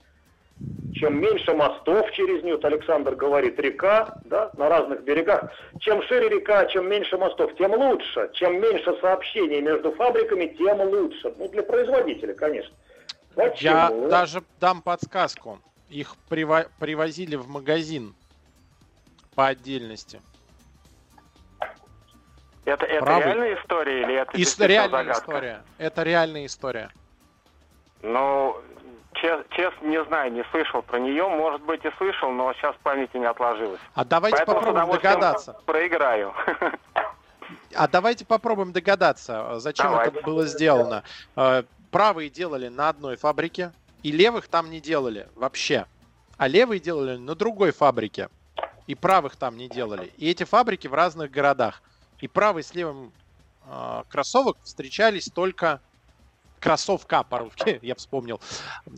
чем 0.98 1.20
меньше 1.20 1.54
мостов 1.54 2.10
через 2.12 2.42
нее, 2.42 2.58
Александр 2.62 3.14
говорит, 3.14 3.58
река, 3.60 4.18
да, 4.24 4.50
на 4.56 4.68
разных 4.68 5.02
берегах, 5.04 5.50
чем 5.80 6.02
шире 6.02 6.28
река, 6.28 6.66
чем 6.66 6.88
меньше 6.88 7.16
мостов, 7.16 7.54
тем 7.56 7.72
лучше. 7.72 8.30
Чем 8.34 8.60
меньше 8.60 8.96
сообщений 9.00 9.60
между 9.60 9.92
фабриками, 9.92 10.46
тем 10.46 10.80
лучше. 10.80 11.32
Ну, 11.38 11.48
для 11.48 11.62
производителя, 11.62 12.34
конечно. 12.34 12.74
Почему? 13.34 13.70
Я 13.70 13.90
даже 14.08 14.42
дам 14.60 14.82
подсказку. 14.82 15.60
Их 15.88 16.14
приво- 16.28 16.68
привозили 16.78 17.36
в 17.36 17.48
магазин 17.48 18.14
по 19.34 19.46
отдельности. 19.46 20.20
Это, 22.64 22.84
это 22.84 23.06
реальная 23.06 23.54
история 23.54 24.02
или 24.02 24.14
это 24.16 24.32
Ис- 24.36 24.66
реальная 24.66 25.04
загадка? 25.04 25.20
история. 25.22 25.62
Это 25.78 26.02
реальная 26.02 26.44
история. 26.46 26.90
Ну, 28.02 28.60
честно, 29.20 29.44
честно, 29.50 29.86
не 29.86 30.02
знаю, 30.04 30.32
не 30.32 30.44
слышал 30.50 30.82
про 30.82 30.98
нее. 30.98 31.28
Может 31.28 31.62
быть 31.62 31.84
и 31.84 31.90
слышал, 31.98 32.30
но 32.30 32.52
сейчас 32.54 32.74
в 32.76 32.78
памяти 32.78 33.16
не 33.16 33.26
отложилось. 33.26 33.80
А 33.94 34.04
давайте 34.04 34.38
Поэтому 34.38 34.58
попробуем 34.58 34.90
догадаться. 34.90 35.60
Проиграю. 35.66 36.34
А 37.74 37.88
давайте 37.88 38.26
попробуем 38.26 38.72
догадаться, 38.72 39.58
зачем 39.58 39.86
давайте. 39.86 40.16
это 40.16 40.24
было 40.24 40.46
сделано. 40.46 41.02
Э, 41.36 41.62
правые 41.90 42.28
делали 42.28 42.68
на 42.68 42.90
одной 42.90 43.16
фабрике, 43.16 43.72
и 44.02 44.12
левых 44.12 44.48
там 44.48 44.70
не 44.70 44.80
делали 44.80 45.28
вообще. 45.34 45.86
А 46.36 46.46
левые 46.46 46.78
делали 46.78 47.16
на 47.16 47.34
другой 47.34 47.72
фабрике. 47.72 48.28
И 48.86 48.94
правых 48.94 49.36
там 49.36 49.56
не 49.56 49.68
делали. 49.68 50.12
И 50.16 50.30
эти 50.30 50.44
фабрики 50.44 50.88
в 50.88 50.94
разных 50.94 51.30
городах. 51.30 51.82
И 52.20 52.28
правый 52.28 52.62
с 52.62 52.74
левым 52.74 53.12
э, 53.66 54.02
кроссовок 54.08 54.56
встречались 54.62 55.28
только 55.28 55.80
кроссовка 56.58 57.22
по-русски, 57.22 57.78
я 57.82 57.94
вспомнил 57.94 58.40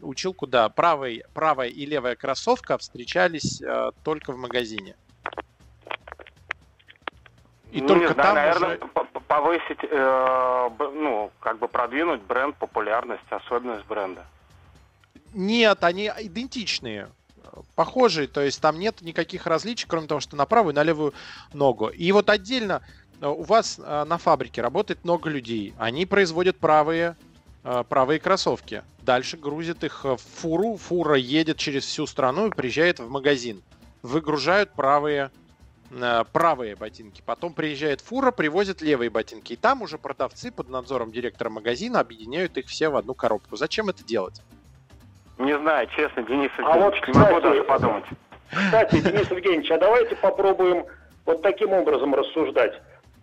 училку, 0.02 0.46
да, 0.46 0.68
правый, 0.68 1.22
правая 1.34 1.68
и 1.68 1.86
левая 1.86 2.16
кроссовка 2.16 2.78
встречались 2.78 3.62
э, 3.62 3.90
только 4.02 4.32
в 4.32 4.36
магазине. 4.36 4.96
И 7.72 7.80
ну, 7.80 7.88
только 7.88 8.08
не 8.08 8.14
знаю, 8.14 8.26
там 8.26 8.34
наверное, 8.34 8.78
уже... 8.78 9.20
повысить, 9.28 9.78
э, 9.82 10.70
ну, 10.78 11.30
как 11.40 11.58
бы 11.58 11.68
продвинуть 11.68 12.20
бренд, 12.22 12.56
популярность, 12.56 13.22
особенность 13.30 13.86
бренда. 13.86 14.26
Нет, 15.32 15.84
они 15.84 16.10
идентичные, 16.18 17.08
похожие, 17.76 18.26
то 18.26 18.40
есть 18.40 18.60
там 18.60 18.78
нет 18.78 19.00
никаких 19.02 19.46
различий, 19.46 19.86
кроме 19.88 20.08
того, 20.08 20.20
что 20.20 20.36
на 20.36 20.46
правую 20.46 20.72
и 20.72 20.76
на 20.76 20.82
левую 20.82 21.14
ногу. 21.52 21.88
И 21.88 22.10
вот 22.12 22.28
отдельно 22.28 22.82
э, 23.20 23.26
у 23.26 23.42
вас 23.42 23.78
э, 23.78 24.04
на 24.04 24.18
фабрике 24.18 24.62
работает 24.62 25.04
много 25.04 25.30
людей, 25.30 25.74
они 25.78 26.06
производят 26.06 26.58
правые, 26.58 27.16
правые 27.62 28.20
кроссовки. 28.20 28.82
Дальше 29.02 29.36
грузят 29.36 29.84
их 29.84 30.04
в 30.04 30.16
фуру, 30.16 30.76
фура 30.76 31.16
едет 31.16 31.56
через 31.56 31.84
всю 31.84 32.06
страну 32.06 32.48
и 32.48 32.50
приезжает 32.50 33.00
в 33.00 33.08
магазин. 33.08 33.62
Выгружают 34.02 34.72
правые 34.72 35.30
Э, 35.92 36.24
правые 36.32 36.76
ботинки. 36.76 37.22
Потом 37.24 37.52
приезжает 37.52 38.00
фура, 38.00 38.30
привозит 38.30 38.80
левые 38.80 39.10
ботинки. 39.10 39.54
И 39.54 39.56
там 39.56 39.82
уже 39.82 39.98
продавцы 39.98 40.52
под 40.52 40.68
надзором 40.68 41.10
директора 41.10 41.50
магазина 41.50 42.00
объединяют 42.00 42.56
их 42.56 42.66
все 42.66 42.88
в 42.90 42.96
одну 42.96 43.14
коробку. 43.14 43.56
Зачем 43.56 43.88
это 43.88 44.04
делать? 44.04 44.40
Не 45.38 45.58
знаю, 45.58 45.88
честно, 45.88 46.22
Денис 46.22 46.50
Евгеньевич, 46.58 46.76
а 46.76 46.78
вот, 46.78 46.94
кстати, 46.94 47.16
не 47.16 47.18
могу 47.18 47.40
даже 47.40 47.64
подумать. 47.64 48.04
Кстати, 48.50 49.00
Денис 49.00 49.30
Евгеньевич, 49.30 49.70
а 49.70 49.78
давайте 49.78 50.14
попробуем 50.16 50.84
вот 51.24 51.42
таким 51.42 51.72
образом 51.72 52.14
рассуждать. 52.14 52.80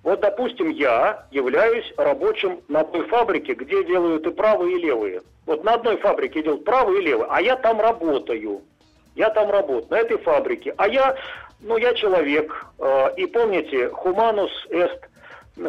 Вот, 0.07 0.21
допустим, 0.21 0.69
я 0.69 1.25
являюсь 1.31 1.93
рабочим 1.97 2.61
на 2.69 2.85
той 2.85 3.05
фабрике, 3.07 3.55
где 3.55 3.83
делают 3.83 4.25
и 4.25 4.31
правые, 4.31 4.77
и 4.77 4.81
левые. 4.81 5.21
Вот 5.45 5.65
на 5.65 5.73
одной 5.73 5.97
фабрике 5.97 6.41
делают 6.43 6.63
правые 6.63 7.01
и 7.01 7.05
левые, 7.07 7.27
а 7.29 7.41
я 7.41 7.57
там 7.57 7.81
работаю. 7.81 8.61
Я 9.15 9.29
там 9.31 9.51
работаю, 9.51 9.87
на 9.89 9.97
этой 9.97 10.17
фабрике. 10.19 10.73
А 10.77 10.87
я 10.87 11.17
ну, 11.59 11.75
я 11.75 11.93
человек. 11.93 12.67
Э, 12.79 13.15
и 13.17 13.25
помните, 13.25 13.89
humanus 13.89 14.51
est 14.69 14.97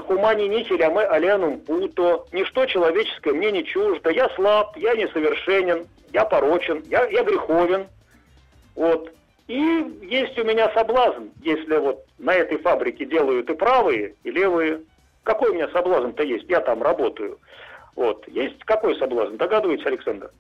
humani 0.07 0.47
нихилям 0.47 0.99
алианум 0.99 1.59
путо. 1.59 2.29
Ничто 2.31 2.65
человеческое 2.67 3.33
мне 3.33 3.51
не 3.51 3.65
чуждо. 3.65 4.11
Я 4.11 4.29
слаб, 4.37 4.77
я 4.77 4.95
несовершенен, 4.95 5.89
я 6.13 6.25
порочен, 6.25 6.85
я, 6.87 7.09
я 7.09 7.25
греховен. 7.25 7.89
Вот. 8.77 9.11
И 9.49 9.55
есть 10.03 10.39
у 10.39 10.45
меня 10.45 10.71
соблазн, 10.75 11.29
если 11.43 11.79
вот 11.79 12.05
на 12.19 12.35
этой 12.35 12.59
фабрике 12.59 13.07
делают 13.07 13.49
и 13.49 13.55
правые, 13.55 14.15
и 14.23 14.31
левые. 14.31 14.83
Какой 15.23 15.51
у 15.51 15.55
меня 15.55 15.69
соблазн-то 15.71 16.23
есть? 16.23 16.49
Я 16.49 16.61
там 16.61 16.83
работаю. 16.83 17.39
Вот. 17.97 18.29
Есть 18.29 18.63
какой 18.65 18.97
соблазн? 18.99 19.37
Догадываетесь, 19.37 19.87
Александр? 19.87 20.31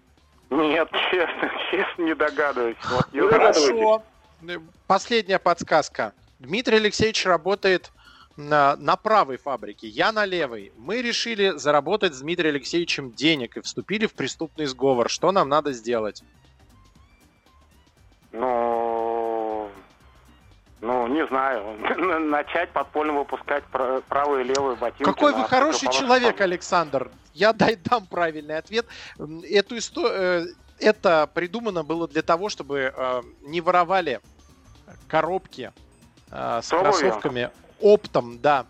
Нет, 0.50 0.88
честно, 1.10 1.50
честно 1.70 2.02
не 2.02 2.14
догадываюсь. 2.14 2.76
Вот, 2.90 3.12
не 3.12 3.20
Хорошо. 3.20 4.02
Последняя 4.86 5.38
подсказка. 5.38 6.12
Дмитрий 6.38 6.76
Алексеевич 6.76 7.24
работает 7.24 7.90
на, 8.36 8.76
на 8.76 8.96
правой 8.96 9.38
фабрике, 9.38 9.88
я 9.88 10.12
на 10.12 10.26
левой. 10.26 10.70
Мы 10.76 11.00
решили 11.02 11.56
заработать 11.56 12.14
с 12.14 12.20
Дмитрием 12.20 12.54
Алексеевичем 12.54 13.12
денег 13.12 13.56
и 13.56 13.62
вступили 13.62 14.06
в 14.06 14.12
преступный 14.12 14.66
сговор. 14.66 15.08
Что 15.08 15.32
нам 15.32 15.48
надо 15.48 15.72
сделать? 15.72 16.22
Ну, 18.32 18.67
ну, 20.80 21.06
не 21.08 21.26
знаю. 21.26 21.76
Начать 22.28 22.70
подпольно 22.70 23.12
выпускать 23.12 23.64
правую 24.08 24.42
и 24.42 24.44
левую 24.44 24.76
ботинки. 24.76 25.04
Какой 25.04 25.32
вы 25.32 25.44
хороший 25.44 25.90
человек, 25.90 26.40
Александр. 26.40 27.10
Я 27.34 27.52
дай 27.52 27.76
дам 27.76 28.06
правильный 28.06 28.58
ответ. 28.58 28.86
Эту 29.48 29.78
историю 29.78 30.12
э, 30.12 30.46
это 30.80 31.28
придумано 31.32 31.84
было 31.84 32.08
для 32.08 32.22
того, 32.22 32.48
чтобы 32.48 32.92
э, 32.94 33.22
не 33.42 33.60
воровали 33.60 34.20
коробки 35.06 35.72
э, 36.30 36.60
с 36.62 36.68
Пробую. 36.68 36.92
кроссовками 36.92 37.50
оптом, 37.80 38.38
да. 38.40 38.66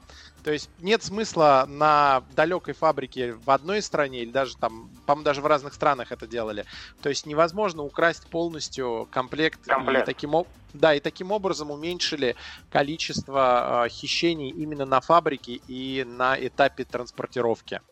То 0.49 0.53
есть 0.53 0.71
нет 0.79 1.03
смысла 1.03 1.67
на 1.69 2.23
далекой 2.35 2.73
фабрике 2.73 3.35
в 3.35 3.51
одной 3.51 3.83
стране 3.83 4.21
или 4.21 4.31
даже 4.31 4.57
там, 4.57 4.89
по-моему, 5.05 5.23
даже 5.23 5.43
в 5.43 5.47
разных 5.47 5.75
странах 5.75 6.11
это 6.11 6.27
делали. 6.27 6.65
То 7.03 7.11
есть 7.11 7.27
невозможно 7.27 7.83
украсть 7.83 8.31
полностью 8.31 9.07
комплект. 9.11 9.61
комплект. 9.67 10.05
И 10.05 10.07
таким, 10.07 10.47
да, 10.73 10.95
и 10.95 11.01
таким 11.01 11.33
образом 11.33 11.71
уменьшили 11.71 12.35
количество 12.71 13.85
э, 13.85 13.89
хищений 13.91 14.49
именно 14.49 14.87
на 14.87 15.03
фабрике 15.03 15.61
и 15.69 16.03
на 16.09 16.35
этапе 16.35 16.85
транспортировки. 16.85 17.83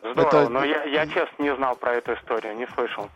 Здорово, 0.00 0.26
это... 0.26 0.48
но 0.48 0.64
я, 0.64 0.82
я 0.82 1.06
честно 1.06 1.44
не 1.44 1.54
знал 1.54 1.76
про 1.76 1.94
эту 1.94 2.14
историю, 2.14 2.56
не 2.56 2.66
слышал. 2.66 3.08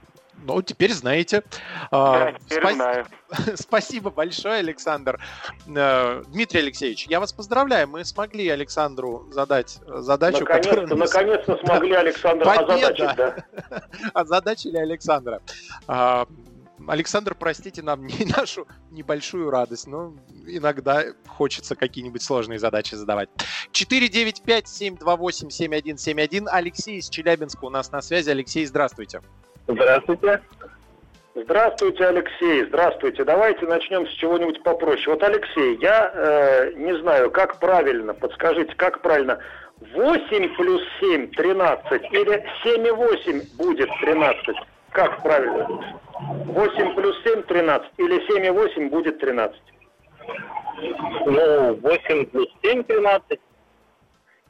Ну, 0.45 0.61
теперь 0.63 0.93
знаете. 0.93 1.43
Да, 1.91 2.35
теперь 2.45 2.61
Спас... 2.61 2.75
знаю. 2.75 3.07
Спасибо 3.57 4.11
большое, 4.11 4.61
Александр. 4.61 5.21
Э, 5.67 6.23
Дмитрий 6.29 6.61
Алексеевич, 6.61 7.07
я 7.09 7.19
вас 7.21 7.33
поздравляю. 7.33 7.89
Мы 7.89 8.05
смогли 8.05 8.49
Александру 8.49 9.27
задать 9.31 9.81
задачу, 9.87 10.41
наконец-то, 10.41 10.71
которую... 10.71 10.99
Наконец-то 10.99 11.57
смогли 11.65 11.95
Александра 11.95 12.53
озадачить, 12.53 13.17
да. 13.17 13.37
Озадачили 14.15 14.77
Александра. 14.77 15.41
А, 15.89 16.27
Александр, 16.87 17.35
простите 17.35 17.81
нам 17.83 18.07
не 18.07 18.27
нашу 18.37 18.69
небольшую 18.91 19.49
радость, 19.51 19.87
но 19.87 20.15
иногда 20.47 21.05
хочется 21.27 21.75
какие-нибудь 21.75 22.21
сложные 22.23 22.59
задачи 22.59 22.95
задавать. 22.95 23.31
495-728-7171. 23.73 26.47
Алексей 26.51 26.99
из 26.99 27.09
Челябинска 27.09 27.65
у 27.65 27.71
нас 27.71 27.91
на 27.91 28.03
связи. 28.03 28.29
Алексей, 28.31 28.67
здравствуйте. 28.67 29.19
Здравствуйте. 29.19 29.46
Здравствуйте, 31.35 32.07
Алексей. 32.07 32.65
Здравствуйте. 32.65 33.25
Давайте 33.25 33.67
начнем 33.67 34.07
с 34.07 34.11
чего-нибудь 34.13 34.63
попроще. 34.63 35.11
Вот, 35.11 35.23
Алексей, 35.23 35.77
я 35.83 36.11
э, 36.15 36.73
не 36.77 36.97
знаю, 36.99 37.31
как 37.31 37.59
правильно, 37.59 38.15
подскажите, 38.15 38.75
как 38.77 39.03
правильно, 39.03 39.39
8 39.81 40.57
плюс 40.57 40.83
7– 41.01 41.31
13 41.37 42.03
или 42.13 42.47
7 42.63 42.87
и 42.87 42.91
8 42.91 43.43
будет 43.59 43.91
13? 44.01 44.57
Как 44.93 45.23
правильно? 45.23 45.69
8 46.47 46.95
плюс 46.95 47.23
7– 47.25 47.43
13 47.49 47.91
или 47.99 48.27
7 48.27 48.47
и 48.47 48.51
8 48.51 48.89
будет 48.89 49.19
13? 49.19 49.61
Ну, 51.27 51.75
8 51.75 52.27
плюс 52.27 52.49
7– 52.63 52.83
13. 52.85 53.41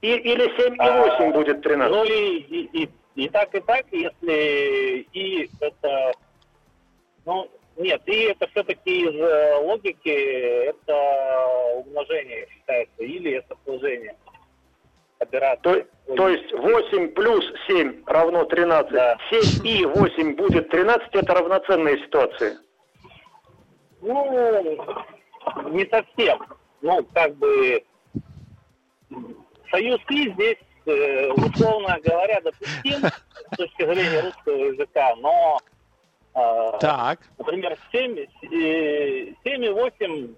И, 0.02 0.14
или 0.14 0.56
7 0.56 0.74
и 0.74 0.78
8 0.78 0.78
а, 0.78 1.30
будет 1.32 1.62
13? 1.62 1.90
Ну, 1.90 2.04
и, 2.04 2.36
и, 2.38 2.82
и, 2.84 2.90
и 3.16 3.28
так, 3.28 3.54
и 3.54 3.60
так, 3.60 3.86
если 3.90 5.06
и 5.12 5.50
это... 5.60 6.12
Ну, 7.24 7.50
нет, 7.76 8.00
и 8.06 8.20
это 8.24 8.46
все-таки 8.48 9.00
из 9.00 9.14
э, 9.14 9.56
логики, 9.56 10.08
это 10.08 11.76
умножение 11.76 12.46
считается, 12.50 13.02
или 13.02 13.32
это 13.32 13.56
сложение 13.64 14.16
операция. 15.18 15.86
То, 16.06 16.14
то 16.14 16.28
есть 16.28 16.52
8 16.52 17.08
плюс 17.08 17.44
7 17.66 18.04
равно 18.06 18.44
13. 18.44 18.92
Да. 18.92 19.18
7 19.30 19.66
и 19.66 19.84
8 19.84 20.36
будет 20.36 20.68
13, 20.70 21.08
это 21.12 21.34
равноценные 21.34 21.98
ситуации. 21.98 22.56
Ну, 24.00 24.78
не 25.70 25.86
совсем. 25.86 26.38
Ну, 26.82 27.04
как 27.12 27.34
бы 27.36 27.82
союз 29.70 30.00
И 30.10 30.30
здесь, 30.32 30.58
условно 30.86 31.98
говоря, 32.04 32.40
допустим 32.40 33.10
с 33.52 33.56
точки 33.56 33.84
зрения 33.84 34.20
русского 34.20 34.56
языка, 34.56 35.14
но, 35.16 35.58
э, 36.34 36.78
так. 36.80 37.20
например, 37.38 37.76
7, 37.92 38.26
7 38.40 39.64
и 39.64 39.68
8 39.68 40.34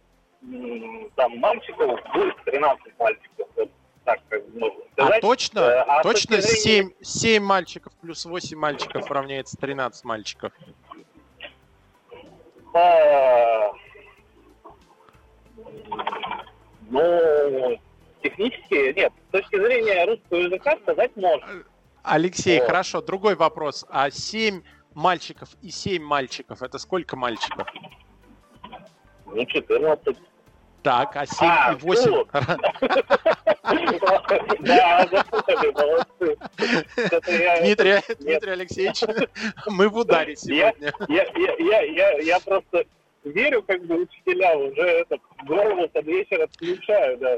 там, 1.17 1.38
мальчиков 1.38 2.00
будет 2.14 2.37
13 2.45 2.99
мальчиков 2.99 3.49
так 4.09 4.21
как 4.31 4.43
можно 4.55 4.81
а 4.97 5.02
сказать. 5.02 5.19
А 5.19 5.21
точно? 5.21 5.61
Э, 5.61 5.85
а 5.87 6.02
точно 6.02 6.40
зрения... 6.40 6.61
7, 6.61 6.90
7 7.02 7.43
мальчиков 7.43 7.93
плюс 8.00 8.25
8 8.25 8.59
мальчиков 8.59 9.11
равняется 9.11 9.57
13 9.59 10.05
мальчиков? 10.05 10.52
Ну, 16.90 17.78
технически 18.23 18.95
нет. 18.95 19.13
С 19.29 19.33
точки 19.33 19.57
зрения 19.57 20.05
русского 20.07 20.39
языка 20.39 20.77
сказать 20.83 21.17
можно. 21.17 21.65
Алексей, 22.03 22.59
вот. 22.59 22.67
хорошо. 22.67 23.01
Другой 23.03 23.35
вопрос. 23.35 23.85
А 23.89 24.11
7 24.11 24.63
мальчиков 24.95 25.51
и 25.63 25.71
7 25.71 26.03
мальчиков, 26.03 26.63
это 26.63 26.79
сколько 26.79 27.17
мальчиков? 27.17 27.67
Ну, 29.27 29.45
14. 29.45 30.17
Так, 30.83 31.17
а 31.17 31.27
7 31.27 31.49
а, 31.49 31.73
и 31.73 31.77
8? 31.77 32.11
Ну. 32.11 32.27
Да, 34.61 35.07
запутали, 35.11 35.71
молодцы. 35.73 36.37
Дмитрий, 38.19 38.51
Алексеевич, 38.51 39.03
мы 39.67 39.89
в 39.89 39.97
ударе 39.97 40.37
сегодня. 40.37 40.93
Я 41.09 42.41
просто 42.41 42.85
верю, 43.24 43.62
как 43.62 43.85
бы 43.85 44.02
учителя 44.02 44.57
уже 44.57 44.83
это 44.83 45.18
голову 45.46 45.88
под 45.88 46.07
вечер 46.07 46.42
отключаю, 46.42 47.18
да. 47.18 47.37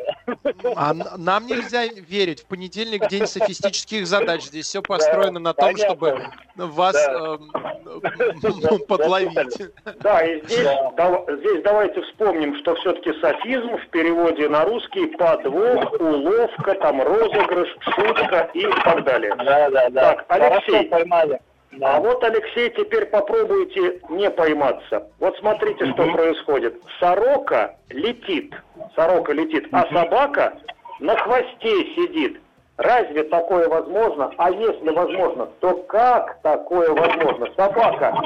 А 0.77 0.95
нам 1.17 1.47
нельзя 1.47 1.87
верить. 1.87 2.43
В 2.43 2.47
понедельник 2.47 3.09
день 3.09 3.27
софистических 3.27 4.07
задач. 4.07 4.45
Здесь 4.45 4.67
все 4.67 4.83
построено 4.83 5.35
да, 5.35 5.41
на 5.41 5.55
том, 5.55 5.73
понятно. 5.73 5.87
чтобы 5.87 6.23
вас 6.57 6.95
да. 6.95 7.39
э, 7.87 8.79
подловить. 8.89 9.73
Да, 10.01 10.23
и 10.25 10.43
здесь, 10.45 10.65
да. 10.65 10.93
Да, 10.97 11.37
здесь 11.37 11.63
давайте 11.63 12.03
вспомним, 12.03 12.57
что 12.59 12.75
все-таки 12.77 13.13
софизм 13.21 13.77
в 13.77 13.89
переводе 13.89 14.49
на 14.49 14.65
русский 14.65 15.07
подвох, 15.07 16.01
уловка, 16.01 16.75
там 16.77 17.03
розыгрыш, 17.03 17.77
шутка 17.81 18.51
и 18.55 18.67
так 18.85 19.05
далее. 19.05 19.35
Да, 19.37 19.71
да, 19.71 19.91
да. 19.91 20.15
Так, 20.15 20.25
Алексей. 20.29 20.73
Хорошо 20.73 20.89
поймали. 20.91 21.41
Да. 21.73 21.97
А 21.97 22.01
вот, 22.01 22.23
Алексей, 22.25 22.71
теперь 22.71 23.07
попробуйте 23.07 24.01
не 24.09 24.29
пойматься. 24.31 25.09
Вот 25.21 25.37
смотрите, 25.39 25.85
угу. 25.85 25.93
что 25.93 26.13
происходит. 26.13 26.83
Сорока 26.99 27.77
летит, 27.91 28.55
сорока 28.97 29.33
летит, 29.33 29.67
угу. 29.67 29.77
а 29.77 29.87
собака 29.93 30.55
на 30.99 31.17
хвосте 31.17 31.95
сидит. 31.95 32.41
Разве 32.77 33.25
такое 33.25 33.69
возможно? 33.69 34.33
А 34.39 34.51
если 34.51 34.91
возможно, 34.91 35.47
то 35.61 35.75
как 35.85 36.41
такое 36.43 36.91
возможно? 36.91 37.47
Собака, 37.55 38.17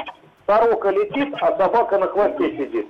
сорока 0.47 0.91
летит, 0.91 1.35
а 1.41 1.57
собака 1.57 1.99
на 1.99 2.07
хвосте 2.07 2.51
сидит. 2.51 2.87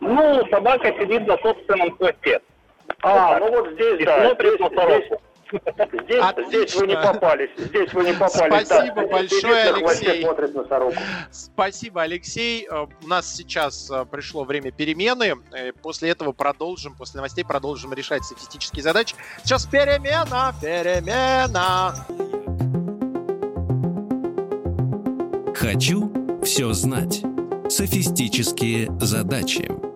Ну, 0.00 0.44
собака 0.50 0.92
сидит 0.98 1.26
на 1.26 1.36
собственном 1.38 1.96
хвосте. 1.96 2.40
А, 3.02 3.38
ну 3.38 3.50
вот 3.50 3.70
здесь, 3.72 4.04
да, 4.04 4.34
здесь, 4.34 4.56
здесь, 4.56 5.18
Здесь, 5.50 6.48
здесь 6.48 6.74
вы 6.76 6.86
не 6.86 6.94
попались. 6.94 7.50
Здесь 7.56 7.92
вы 7.92 8.04
не 8.04 8.12
попались. 8.12 8.66
Спасибо 8.66 8.94
да. 8.94 9.06
большое, 9.06 9.62
Алексей. 9.72 10.26
Спасибо, 11.30 12.02
Алексей. 12.02 12.68
Э, 12.70 12.86
у 13.02 13.06
нас 13.06 13.34
сейчас 13.34 13.90
э, 13.90 14.04
пришло 14.10 14.44
время 14.44 14.70
перемены. 14.70 15.36
Э, 15.52 15.72
после 15.72 16.10
этого 16.10 16.32
продолжим, 16.32 16.94
после 16.94 17.18
новостей 17.18 17.44
продолжим 17.44 17.92
решать 17.92 18.24
статистические 18.24 18.82
задачи. 18.82 19.14
Сейчас 19.42 19.66
перемена, 19.66 20.54
перемена. 20.60 21.94
Хочу 25.54 26.12
все 26.42 26.72
знать. 26.72 27.22
Софистические 27.68 28.88
задачи. 29.00 29.89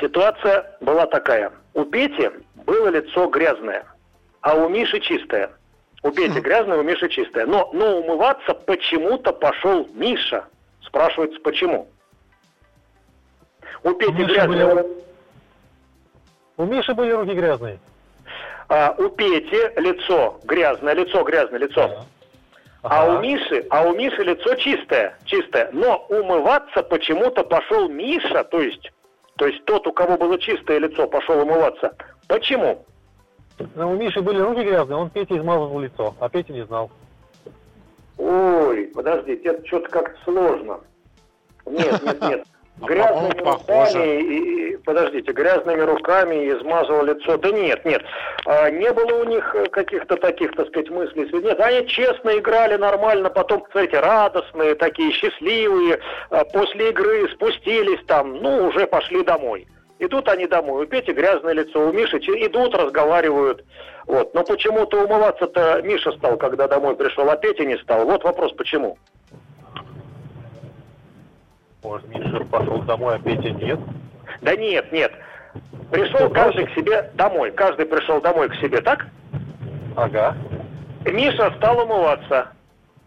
ситуация 0.00 0.76
была 0.80 1.06
такая. 1.06 1.52
У 1.74 1.84
Пети 1.84 2.30
было 2.66 2.88
лицо 2.88 3.26
грязное, 3.28 3.84
а 4.40 4.54
у 4.54 4.68
Миши 4.68 5.00
чистое. 5.00 5.50
У 6.02 6.10
Пети 6.10 6.40
грязное, 6.40 6.78
у 6.78 6.82
Миши 6.82 7.08
чистое. 7.08 7.46
Но, 7.46 7.70
но 7.72 7.98
умываться 7.98 8.54
почему-то 8.54 9.32
пошел 9.32 9.88
Миша. 9.94 10.44
Спрашивается, 10.82 11.40
почему? 11.40 11.88
У 13.82 13.92
Пети 13.94 14.22
у 14.22 14.26
грязные... 14.26 14.66
Были... 14.66 14.86
У 16.56 16.64
Миши 16.64 16.94
были 16.94 17.10
руки 17.10 17.32
грязные. 17.32 17.78
А, 18.68 18.94
у 18.96 19.08
Пети 19.08 19.80
лицо 19.80 20.40
грязное, 20.44 20.94
лицо 20.94 21.24
грязное, 21.24 21.58
лицо. 21.58 22.06
А 22.84 23.06
у 23.06 23.20
Миши, 23.20 23.64
а 23.70 23.88
у 23.88 23.94
Миши 23.94 24.22
лицо 24.22 24.54
чистое, 24.56 25.16
чистое. 25.24 25.70
Но 25.72 26.04
умываться 26.10 26.82
почему-то 26.82 27.42
пошел 27.42 27.88
Миша, 27.88 28.44
то 28.44 28.60
есть, 28.60 28.92
то 29.36 29.46
есть 29.46 29.64
тот, 29.64 29.86
у 29.86 29.92
кого 29.92 30.18
было 30.18 30.38
чистое 30.38 30.78
лицо, 30.78 31.08
пошел 31.08 31.40
умываться. 31.40 31.96
Почему? 32.28 32.84
Ну, 33.74 33.92
у 33.92 33.96
Миши 33.96 34.20
были 34.20 34.38
руки 34.38 34.62
грязные, 34.62 34.98
он 34.98 35.08
Пете 35.08 35.38
измазал 35.38 35.78
лицо, 35.80 36.14
а 36.20 36.28
Петя 36.28 36.52
не 36.52 36.66
знал. 36.66 36.90
Ой, 38.18 38.90
подождите, 38.94 39.48
это 39.48 39.66
что-то 39.66 39.88
как-то 39.88 40.18
сложно. 40.24 40.80
Нет, 41.64 42.02
нет, 42.02 42.20
нет. 42.20 42.46
А, 42.80 42.86
Грязными 42.86 43.40
похоже. 43.40 43.98
руками, 43.98 44.20
и, 44.20 44.72
и- 44.72 44.76
подождите, 44.78 45.32
грязными 45.32 45.80
руками 45.82 46.34
измазал 46.50 47.04
лицо. 47.04 47.36
Да 47.38 47.50
нет, 47.50 47.84
нет. 47.84 48.02
А, 48.46 48.68
не 48.70 48.92
было 48.92 49.22
у 49.22 49.24
них 49.24 49.54
каких-то 49.70 50.16
таких, 50.16 50.54
так 50.56 50.68
сказать, 50.68 50.90
мыслей. 50.90 51.28
Нет, 51.42 51.60
они 51.60 51.86
честно 51.86 52.36
играли 52.36 52.76
нормально, 52.76 53.30
потом, 53.30 53.62
кстати, 53.62 53.94
радостные, 53.94 54.74
такие 54.74 55.12
счастливые. 55.12 56.00
А, 56.30 56.44
после 56.44 56.90
игры 56.90 57.28
спустились 57.30 58.04
там, 58.06 58.36
ну, 58.42 58.66
уже 58.66 58.86
пошли 58.86 59.22
домой. 59.22 59.66
Идут 60.00 60.28
они 60.28 60.46
домой, 60.46 60.84
у 60.84 60.86
Пети 60.86 61.12
грязное 61.12 61.52
лицо, 61.52 61.88
у 61.88 61.92
Миши 61.92 62.18
идут, 62.18 62.74
разговаривают. 62.74 63.64
Вот. 64.06 64.34
Но 64.34 64.42
почему-то 64.42 65.04
умываться-то 65.04 65.80
Миша 65.82 66.12
стал, 66.12 66.36
когда 66.36 66.66
домой 66.66 66.96
пришел, 66.96 67.30
а 67.30 67.36
Петя 67.36 67.64
не 67.64 67.78
стал. 67.78 68.04
Вот 68.04 68.24
вопрос, 68.24 68.52
почему? 68.52 68.98
Может, 71.84 72.08
Миша 72.08 72.42
пошел 72.46 72.78
домой, 72.82 73.16
а 73.16 73.18
Петя 73.18 73.50
нет? 73.50 73.78
Да 74.40 74.56
нет, 74.56 74.90
нет. 74.90 75.12
Пришел 75.90 76.30
каждый 76.30 76.66
к 76.66 76.70
себе 76.70 77.10
домой. 77.14 77.52
Каждый 77.52 77.84
пришел 77.84 78.22
домой 78.22 78.48
к 78.48 78.54
себе, 78.56 78.80
так? 78.80 79.06
Ага. 79.94 80.34
Миша 81.04 81.52
стал 81.58 81.80
умываться. 81.80 82.48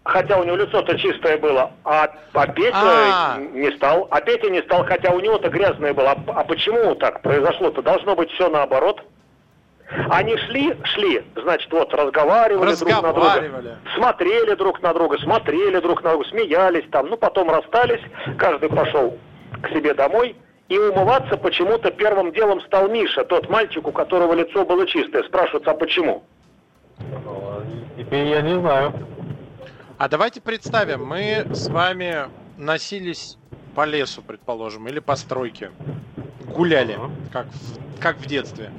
Хотя 0.03 0.39
у 0.39 0.43
него 0.45 0.55
лицо-то 0.55 0.97
чистое 0.97 1.37
было, 1.37 1.71
а, 1.83 2.07
а 2.31 2.47
Петя 2.47 2.77
А. 2.77 3.37
не 3.39 3.69
стал. 3.71 4.07
А 4.09 4.21
Петя 4.21 4.49
не 4.49 4.61
стал, 4.61 4.85
хотя 4.85 5.11
у 5.11 5.19
него-то 5.19 5.49
грязное 5.49 5.93
было. 5.93 6.11
А, 6.11 6.17
а 6.27 6.43
почему 6.45 6.95
так 6.95 7.21
произошло-то? 7.21 7.81
Должно 7.81 8.15
быть 8.15 8.29
все 8.31 8.47
наоборот. 8.47 9.03
Они 10.09 10.35
шли, 10.37 10.75
шли, 10.83 11.25
значит, 11.35 11.71
вот, 11.71 11.93
разговаривали, 11.93 12.75
друг 12.75 12.89
на 12.89 13.13
друга. 13.13 13.27
Разговаривали. 13.27 13.77
Смотрели 13.95 14.55
друг 14.55 14.81
на 14.81 14.93
друга, 14.93 15.17
смотрели 15.19 15.79
друг 15.79 16.03
на 16.03 16.11
друга, 16.11 16.25
смеялись 16.25 16.85
там. 16.91 17.07
Ну, 17.07 17.17
потом 17.17 17.49
расстались, 17.49 18.01
каждый 18.37 18.69
пошел 18.69 19.17
к 19.61 19.69
себе 19.69 19.93
домой. 19.93 20.35
И 20.67 20.77
умываться 20.77 21.37
почему-то 21.37 21.91
первым 21.91 22.33
делом 22.33 22.59
стал 22.61 22.89
Миша, 22.89 23.23
тот 23.23 23.49
мальчик, 23.49 23.87
у 23.87 23.93
которого 23.93 24.33
лицо 24.33 24.65
было 24.65 24.85
чистое. 24.85 25.23
Спрашивается, 25.23 25.71
а 25.71 25.75
почему? 25.75 26.23
Теперь 27.97 28.27
я 28.27 28.41
не 28.41 28.59
знаю. 28.59 28.93
А 29.97 30.09
давайте 30.09 30.41
представим, 30.41 31.05
мы 31.05 31.45
с 31.53 31.69
вами 31.69 32.25
носились 32.57 33.37
по 33.73 33.85
лесу, 33.85 34.21
предположим, 34.21 34.87
или 34.89 34.99
по 34.99 35.15
стройке. 35.15 35.71
Гуляли, 36.45 36.99
как 37.31 37.45
в, 37.45 37.99
как 37.99 38.17
в 38.17 38.25
детстве. 38.25 38.71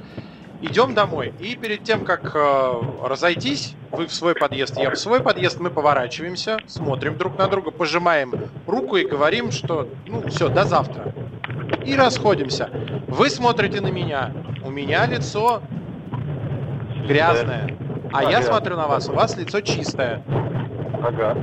Идем 0.61 0.93
домой. 0.93 1.33
И 1.39 1.55
перед 1.55 1.83
тем, 1.83 2.03
как 2.03 2.35
э, 2.35 2.73
разойтись, 3.03 3.75
вы 3.91 4.07
в 4.07 4.13
свой 4.13 4.35
подъезд, 4.35 4.77
я 4.77 4.91
в 4.91 4.97
свой 4.97 5.21
подъезд, 5.21 5.59
мы 5.59 5.69
поворачиваемся, 5.69 6.57
смотрим 6.67 7.17
друг 7.17 7.37
на 7.37 7.47
друга, 7.47 7.71
пожимаем 7.71 8.33
руку 8.67 8.97
и 8.97 9.05
говорим, 9.05 9.51
что 9.51 9.87
ну 10.05 10.27
все, 10.27 10.49
до 10.49 10.65
завтра. 10.65 11.13
И 11.85 11.95
расходимся. 11.95 12.69
Вы 13.07 13.29
смотрите 13.29 13.79
на 13.79 13.87
меня. 13.87 14.33
У 14.63 14.69
меня 14.69 15.05
лицо 15.05 15.61
грязное. 17.07 17.77
А 18.11 18.29
я 18.29 18.41
смотрю 18.41 18.75
на 18.75 18.87
вас, 18.87 19.07
у 19.07 19.13
вас 19.13 19.37
лицо 19.37 19.61
чистое. 19.61 20.21
Ага. 21.01 21.37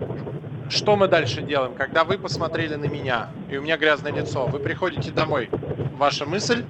Что 0.68 0.96
мы 0.96 1.08
дальше 1.08 1.42
делаем, 1.42 1.74
когда 1.74 2.04
вы 2.04 2.18
посмотрели 2.18 2.74
на 2.74 2.86
меня, 2.86 3.30
и 3.50 3.56
у 3.56 3.62
меня 3.62 3.78
грязное 3.78 4.12
лицо? 4.12 4.46
Вы 4.46 4.58
приходите 4.58 5.10
домой. 5.10 5.48
Ваша 5.96 6.26
мысль? 6.26 6.64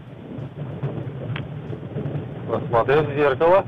Посмотрел 2.48 3.02
в 3.02 3.14
зеркало. 3.14 3.64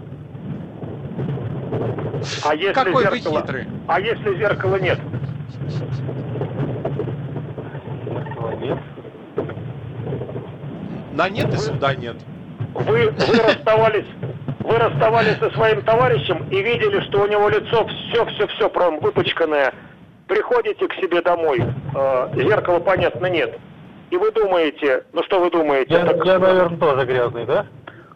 А 2.44 2.54
если 2.54 2.72
Какой 2.72 2.92
вы 2.92 3.02
зеркала... 3.02 3.40
хитрый. 3.40 3.66
А 3.86 4.00
если 4.00 4.38
зеркала 4.38 4.76
нет? 4.76 4.98
Зеркала 8.06 8.50
нет. 8.60 8.78
На 11.12 11.28
нет 11.28 11.52
и 11.52 11.56
суда 11.56 11.94
нет. 11.94 12.16
Вы, 12.74 13.10
вы 13.10 13.36
расставались, 13.46 14.06
вы 14.60 14.78
расставались 14.78 15.38
со 15.38 15.50
своим 15.50 15.82
товарищем 15.82 16.48
и 16.50 16.62
видели, 16.62 17.00
что 17.08 17.22
у 17.22 17.26
него 17.26 17.48
лицо 17.48 17.86
все-все-все 17.86 18.68
прям 18.70 19.00
выпачканное. 19.00 19.72
Приходите 20.28 20.86
к 20.86 20.94
себе 20.94 21.22
домой, 21.22 21.60
э, 21.94 22.28
зеркала, 22.36 22.78
понятно, 22.78 23.26
нет. 23.26 23.58
И 24.10 24.16
вы 24.16 24.30
думаете, 24.32 25.04
ну 25.12 25.22
что 25.24 25.40
вы 25.40 25.50
думаете? 25.50 25.94
Я, 25.94 26.04
так- 26.04 26.24
я, 26.24 26.38
наверное, 26.38 26.78
тоже 26.78 27.06
грязный, 27.06 27.46
да? 27.46 27.66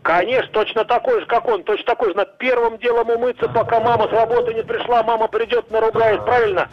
Конечно, 0.03 0.51
точно 0.53 0.85
такой 0.85 1.21
же, 1.21 1.27
как 1.27 1.47
он, 1.49 1.63
точно 1.63 1.85
такой 1.87 2.09
же. 2.09 2.17
Надо 2.17 2.33
первым 2.39 2.79
делом 2.79 3.09
умыться, 3.11 3.49
пока 3.49 3.81
мама 3.81 4.09
с 4.09 4.11
работы 4.11 4.53
не 4.53 4.63
пришла, 4.63 5.03
мама 5.05 5.29
придет, 5.29 5.71
наругает, 5.71 6.25
правильно? 6.25 6.69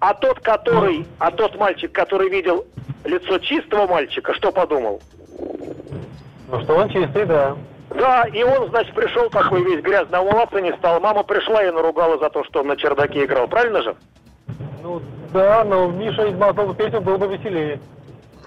А 0.00 0.14
тот, 0.14 0.40
который, 0.40 1.06
а 1.18 1.30
тот 1.30 1.56
мальчик, 1.56 1.92
который 1.92 2.28
видел 2.28 2.66
лицо 3.04 3.38
чистого 3.38 3.86
мальчика, 3.86 4.34
что 4.34 4.50
подумал? 4.50 5.00
Ну 6.50 6.60
что 6.62 6.76
он 6.76 6.88
чистый, 6.88 7.26
да. 7.26 7.56
Да, 7.90 8.24
и 8.32 8.42
он, 8.42 8.68
значит, 8.68 8.94
пришел 8.94 9.30
такой 9.30 9.62
весь 9.62 9.82
грязный, 9.82 10.18
а 10.18 10.22
умываться 10.22 10.60
не 10.60 10.72
стал. 10.74 11.00
Мама 11.00 11.22
пришла 11.22 11.64
и 11.64 11.70
наругала 11.70 12.18
за 12.18 12.28
то, 12.28 12.44
что 12.44 12.60
он 12.60 12.66
на 12.66 12.76
чердаке 12.76 13.24
играл, 13.24 13.48
правильно 13.48 13.82
же? 13.82 13.96
Ну 14.82 15.00
да, 15.32 15.64
но 15.64 15.88
Миша 15.88 16.28
измазал 16.30 16.74
Петю 16.74 17.00
был 17.00 17.18
бы 17.18 17.28
веселее. 17.28 17.80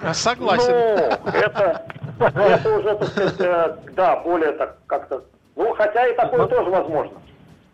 А, 0.03 0.13
Согласен. 0.13 0.71
Ну, 0.71 1.31
это, 1.31 1.85
это 2.19 2.77
уже, 2.77 2.95
так 2.95 3.07
сказать, 3.09 3.39
э, 3.39 3.77
да, 3.93 4.15
более 4.17 4.51
так 4.53 4.77
как-то... 4.87 5.23
Ну, 5.55 5.73
хотя 5.75 6.07
и 6.07 6.15
такое 6.15 6.47
тоже 6.47 6.69
возможно. 6.69 7.21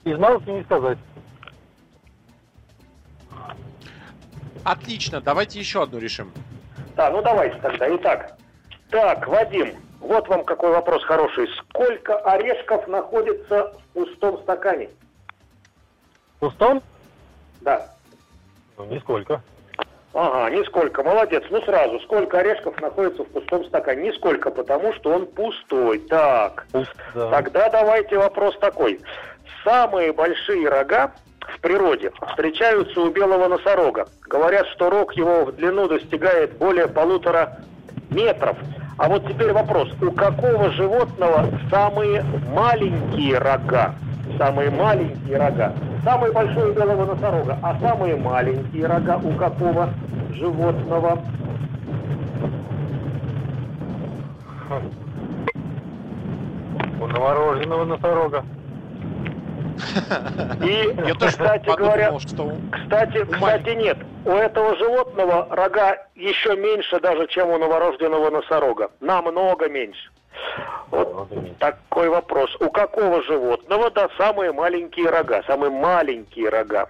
Измазать 0.03 0.47
не 0.47 0.63
сказать. 0.63 0.97
Отлично, 4.63 5.21
давайте 5.21 5.59
еще 5.59 5.83
одну 5.83 5.99
решим. 5.99 6.33
Да, 6.95 7.09
ну 7.09 7.21
давайте 7.21 7.57
тогда. 7.59 7.87
Итак, 7.95 8.33
так, 8.89 9.25
Вадим, 9.27 9.75
вот 10.01 10.27
вам 10.27 10.43
какой 10.43 10.71
вопрос 10.71 11.03
хороший. 11.05 11.47
Сколько 11.59 12.17
орешков 12.19 12.87
находится 12.87 13.73
в 13.73 13.93
пустом 13.93 14.41
стакане? 14.43 14.89
Пустом? 16.39 16.83
Да. 17.61 17.93
Ну, 18.77 18.85
нисколько. 18.85 19.41
Ага, 20.13 20.49
нисколько, 20.49 21.03
молодец. 21.03 21.43
Ну 21.49 21.61
сразу, 21.61 21.99
сколько 22.01 22.39
орешков 22.39 22.79
находится 22.81 23.23
в 23.23 23.27
пустом 23.27 23.65
стакане? 23.65 24.09
Нисколько, 24.09 24.49
потому 24.51 24.93
что 24.93 25.11
он 25.11 25.27
пустой. 25.27 25.99
Так, 25.99 26.65
Пуст, 26.71 26.95
да. 27.13 27.29
тогда 27.29 27.69
давайте 27.69 28.17
вопрос 28.17 28.57
такой. 28.59 28.99
Самые 29.63 30.13
большие 30.13 30.67
рога 30.69 31.11
в 31.41 31.59
природе 31.59 32.11
встречаются 32.29 32.99
у 33.01 33.09
белого 33.09 33.47
носорога. 33.47 34.07
Говорят, 34.23 34.67
что 34.67 34.89
рог 34.89 35.13
его 35.13 35.45
в 35.45 35.55
длину 35.55 35.87
достигает 35.87 36.57
более 36.57 36.87
полутора 36.87 37.57
метров. 38.09 38.57
А 38.97 39.09
вот 39.09 39.27
теперь 39.27 39.51
вопрос, 39.51 39.89
у 40.01 40.11
какого 40.11 40.71
животного 40.71 41.47
самые 41.69 42.23
маленькие 42.51 43.37
рога? 43.37 43.93
Самые 44.37 44.69
маленькие 44.69 45.37
рога. 45.37 45.73
Самый 46.03 46.31
большой 46.31 46.71
у 46.71 46.73
белого 46.73 47.05
носорога, 47.05 47.57
а 47.63 47.75
самые 47.79 48.15
маленькие 48.15 48.85
рога 48.85 49.17
у 49.17 49.31
какого 49.33 49.89
животного? 50.33 51.19
У 56.99 57.07
новорожденного 57.07 57.85
носорога. 57.85 58.43
И, 60.63 60.95
Я 61.07 61.13
тоже 61.15 61.31
кстати 61.31 61.65
подумал, 61.65 61.91
говоря, 61.91 62.19
что 62.19 62.51
Кстати, 62.71 63.25
кстати, 63.25 63.69
нет. 63.75 63.97
У 64.25 64.31
этого 64.31 64.75
животного 64.77 65.47
рога 65.51 65.97
еще 66.15 66.55
меньше 66.55 66.99
даже, 66.99 67.27
чем 67.27 67.49
у 67.49 67.57
новорожденного 67.57 68.29
носорога. 68.29 68.91
Намного 68.99 69.69
меньше. 69.69 70.09
Вот 70.89 71.31
меньше. 71.31 71.55
такой 71.59 72.09
вопрос. 72.09 72.55
У 72.59 72.69
какого 72.69 73.21
животного, 73.23 73.91
да, 73.91 74.09
самые 74.17 74.51
маленькие 74.51 75.09
рога? 75.09 75.43
Самые 75.43 75.69
маленькие 75.69 76.49
рога. 76.49 76.87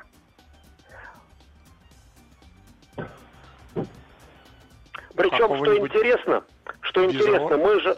Причем, 5.16 5.58
что 5.58 5.78
интересно, 5.78 6.44
что 6.82 7.06
интересно, 7.06 7.32
безрога? 7.32 7.58
мы 7.58 7.80
же... 7.82 7.98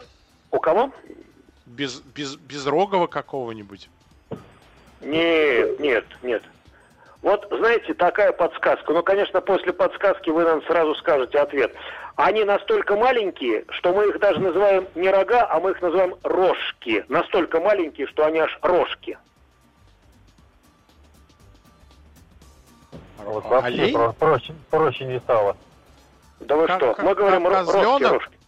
У 0.52 0.58
кого? 0.58 0.90
без, 1.70 2.00
без, 2.00 2.36
безрогого 2.36 3.06
какого-нибудь. 3.06 3.88
Нет, 5.00 5.80
нет, 5.80 6.04
нет. 6.22 6.42
Вот, 7.22 7.46
знаете, 7.50 7.92
такая 7.94 8.32
подсказка. 8.32 8.92
Ну, 8.92 9.02
конечно, 9.02 9.40
после 9.42 9.72
подсказки 9.74 10.30
вы 10.30 10.44
нам 10.44 10.62
сразу 10.62 10.94
скажете 10.94 11.38
ответ. 11.38 11.74
Они 12.16 12.44
настолько 12.44 12.96
маленькие, 12.96 13.64
что 13.70 13.92
мы 13.92 14.06
их 14.08 14.18
даже 14.20 14.40
называем 14.40 14.88
не 14.94 15.10
рога, 15.10 15.46
а 15.50 15.60
мы 15.60 15.72
их 15.72 15.82
называем 15.82 16.14
рожки. 16.22 17.04
Настолько 17.08 17.60
маленькие, 17.60 18.06
что 18.06 18.24
они 18.24 18.38
аж 18.38 18.58
рожки. 18.62 19.18
Вот 23.18 23.44
вообще 23.44 23.66
Олень? 23.82 23.94
про- 23.94 24.12
проще, 24.12 24.54
проще 24.70 25.04
не 25.04 25.18
стало. 25.20 25.56
Да 26.40 26.56
вы 26.56 26.66
Как- 26.66 26.78
что? 26.80 26.94
как- 26.94 27.04
Мы 27.04 27.14
говорим 27.14 27.44
как 27.44 27.66
рожки, 27.68 28.04
рожки. 28.04 28.38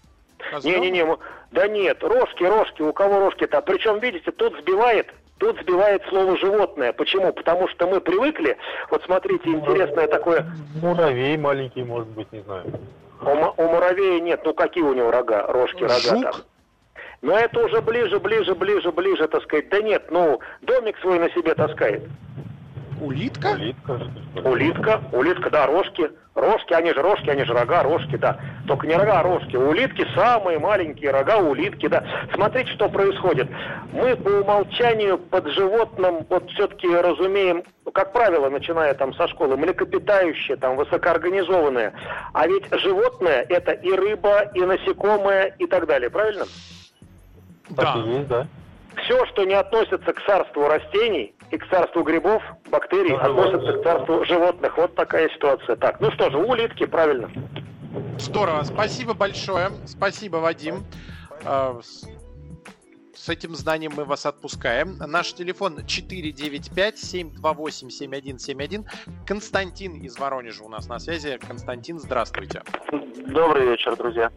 Не-не-не, 0.64 1.06
да 1.52 1.68
нет, 1.68 2.02
рожки, 2.02 2.42
рожки, 2.42 2.82
у 2.82 2.92
кого 2.92 3.20
рожки-то? 3.20 3.60
Причем, 3.62 3.98
видите, 4.00 4.32
тут 4.32 4.58
сбивает, 4.58 5.12
тут 5.42 5.60
сбивает 5.60 6.02
слово 6.08 6.36
животное. 6.36 6.92
Почему? 6.92 7.32
Потому 7.32 7.66
что 7.68 7.88
мы 7.88 8.00
привыкли, 8.00 8.56
вот 8.90 9.02
смотрите, 9.04 9.50
интересное 9.50 10.06
такое, 10.06 10.46
Муравей 10.80 11.36
маленький, 11.36 11.82
может 11.82 12.08
быть, 12.10 12.30
не 12.32 12.42
знаю. 12.42 12.64
у, 13.20 13.62
у 13.62 13.68
муравея 13.68 14.20
нет, 14.20 14.40
ну 14.44 14.54
какие 14.54 14.84
у 14.84 14.94
него 14.94 15.10
рога, 15.10 15.46
рожки, 15.48 15.82
рога 15.82 15.98
Жук? 15.98 16.22
там. 16.22 16.34
Но 17.22 17.36
это 17.36 17.64
уже 17.64 17.80
ближе, 17.80 18.20
ближе, 18.20 18.54
ближе, 18.54 18.92
ближе, 18.92 19.26
так 19.26 19.42
сказать. 19.42 19.68
Да 19.68 19.80
нет, 19.80 20.10
ну, 20.10 20.38
домик 20.60 20.96
свой 20.98 21.18
на 21.18 21.28
себе 21.30 21.54
таскает. 21.54 22.02
Улитка? 23.02 23.48
Улитка? 23.48 24.00
Улитка, 24.44 25.00
улитка, 25.12 25.50
да, 25.50 25.66
рожки. 25.66 26.08
Рожки, 26.34 26.72
они 26.72 26.94
же 26.94 27.02
рожки, 27.02 27.28
они 27.28 27.44
же 27.44 27.52
рога, 27.52 27.82
рожки, 27.82 28.16
да. 28.16 28.38
Только 28.66 28.86
не 28.86 28.94
рога, 28.94 29.18
а 29.18 29.22
рожки. 29.22 29.56
У 29.56 29.68
улитки 29.68 30.06
самые 30.14 30.58
маленькие 30.60 31.10
рога 31.10 31.38
улитки, 31.38 31.88
да. 31.88 32.04
Смотрите, 32.32 32.70
что 32.72 32.88
происходит. 32.88 33.48
Мы 33.92 34.16
по 34.16 34.28
умолчанию 34.28 35.18
под 35.18 35.48
животным 35.48 36.24
вот 36.30 36.48
все-таки 36.52 36.88
разумеем, 36.88 37.64
ну, 37.84 37.90
как 37.90 38.12
правило, 38.12 38.48
начиная 38.48 38.94
там 38.94 39.12
со 39.14 39.26
школы, 39.28 39.56
млекопитающие, 39.56 40.56
там, 40.56 40.76
высокоорганизованные. 40.76 41.92
А 42.32 42.46
ведь 42.46 42.64
животное 42.80 43.44
это 43.48 43.72
и 43.72 43.92
рыба, 43.92 44.42
и 44.54 44.60
насекомое, 44.60 45.54
и 45.58 45.66
так 45.66 45.86
далее, 45.86 46.08
правильно? 46.08 46.44
Так 47.76 47.84
Да. 47.84 47.94
и 47.96 48.08
есть, 48.08 48.28
да. 48.28 48.46
Все, 48.96 49.26
что 49.26 49.44
не 49.44 49.54
относится 49.54 50.12
к 50.12 50.24
царству 50.24 50.68
растений 50.68 51.34
и 51.50 51.58
к 51.58 51.68
царству 51.68 52.02
грибов, 52.02 52.42
бактерий, 52.70 53.16
относится 53.16 53.72
к 53.72 53.82
царству 53.82 54.24
животных. 54.24 54.76
Вот 54.76 54.94
такая 54.94 55.28
ситуация. 55.30 55.76
Так, 55.76 56.00
ну 56.00 56.10
что 56.12 56.30
же, 56.30 56.38
улитки, 56.38 56.86
правильно. 56.86 57.30
Здорово, 58.18 58.62
спасибо 58.62 59.14
большое. 59.14 59.70
Спасибо, 59.86 60.36
Вадим. 60.36 60.84
А, 61.44 61.78
С 61.82 62.06
с 63.22 63.28
этим 63.28 63.54
знанием 63.54 63.92
мы 63.94 64.04
вас 64.04 64.26
отпускаем. 64.26 64.96
Наш 64.98 65.32
телефон 65.32 65.78
495-728-7171. 65.86 68.84
Константин 69.24 70.00
из 70.00 70.18
Воронежа 70.18 70.64
у 70.64 70.68
нас 70.68 70.88
на 70.88 70.98
связи. 70.98 71.38
Константин, 71.38 72.00
здравствуйте. 72.00 72.64
Добрый 73.28 73.68
вечер, 73.68 73.94
друзья. 73.94 74.32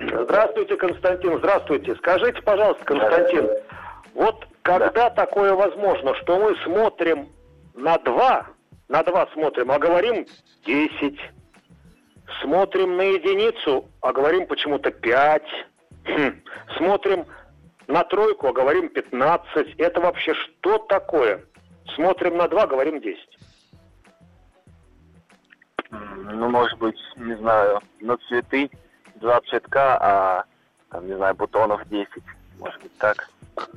Здравствуйте, 0.00 0.76
Константин, 0.76 1.38
здравствуйте. 1.38 1.94
Скажите, 1.94 2.42
пожалуйста, 2.42 2.84
Константин, 2.84 3.48
вот 4.14 4.46
когда 4.62 5.10
такое 5.10 5.54
возможно, 5.54 6.14
что 6.16 6.38
мы 6.38 6.56
смотрим 6.64 7.28
на 7.74 7.98
два, 7.98 8.46
на 8.88 9.02
два 9.02 9.26
смотрим, 9.34 9.70
а 9.70 9.78
говорим 9.78 10.26
10, 10.64 11.18
смотрим 12.40 12.96
на 12.96 13.02
единицу, 13.02 13.88
а 14.00 14.12
говорим 14.12 14.46
почему-то 14.46 14.90
5, 14.90 15.42
Хм. 16.06 16.40
смотрим 16.76 17.26
на 17.86 18.04
тройку, 18.04 18.48
а 18.48 18.52
говорим 18.52 18.88
15. 18.88 19.74
Это 19.78 20.00
вообще 20.00 20.34
что 20.34 20.78
такое? 20.78 21.44
Смотрим 21.94 22.36
на 22.36 22.48
два, 22.48 22.66
говорим 22.66 23.00
10. 23.00 23.38
М, 25.90 26.38
Ну, 26.40 26.48
может 26.50 26.78
быть, 26.78 26.98
не 27.16 27.36
знаю, 27.36 27.80
на 28.00 28.16
цветы 28.28 28.70
два 29.16 29.40
цветка, 29.42 29.98
а, 30.00 30.44
там, 30.90 31.06
не 31.06 31.14
знаю, 31.16 31.34
бутонов 31.34 31.86
10. 31.88 32.22
Может 32.58 32.80
быть, 32.82 32.96
так. 32.98 33.28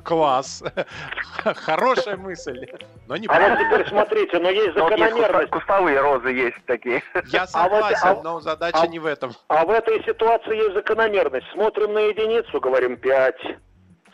Класс. 0.04 0.62
Хорошая 1.44 2.16
мысль. 2.16 2.66
Но 3.06 3.16
не 3.16 3.26
А 3.26 3.38
вот 3.40 3.58
теперь 3.58 3.88
смотрите, 3.88 4.38
но 4.38 4.50
есть 4.50 4.74
закономерность. 4.74 5.50
кустовые 5.50 6.00
розы 6.00 6.30
есть 6.30 6.56
такие. 6.66 7.02
Я 7.26 7.42
А 7.42 7.46
согласен, 7.46 8.08
а- 8.08 8.22
но 8.22 8.40
задача 8.40 8.80
а- 8.80 8.86
не 8.86 8.98
в 8.98 9.06
этом. 9.06 9.32
А 9.48 9.64
в 9.64 9.70
этой 9.70 10.02
ситуации 10.04 10.56
есть 10.56 10.74
закономерность. 10.74 11.46
Смотрим 11.52 11.92
на 11.94 12.00
единицу, 12.00 12.60
говорим 12.60 12.96
5. 12.96 13.36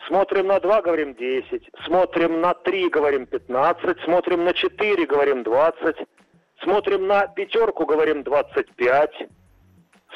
Смотрим 0.07 0.47
на 0.47 0.59
2, 0.59 0.81
говорим 0.81 1.15
10. 1.15 1.67
Смотрим 1.85 2.41
на 2.41 2.53
3, 2.53 2.89
говорим 2.89 3.25
15. 3.25 3.97
Смотрим 4.03 4.43
на 4.45 4.53
4, 4.53 5.05
говорим 5.07 5.43
20. 5.43 5.95
Смотрим 6.63 7.07
на 7.07 7.27
пятерку, 7.27 7.85
говорим 7.85 8.23
25. 8.23 9.11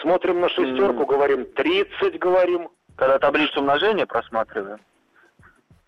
Смотрим 0.02 0.40
на 0.42 0.50
шестерку, 0.50 1.06
говорим 1.06 1.46
30, 1.54 2.20
говорим. 2.20 2.70
Когда 2.96 3.18
таблицу 3.18 3.62
умножения 3.62 4.06
просматриваем. 4.06 4.80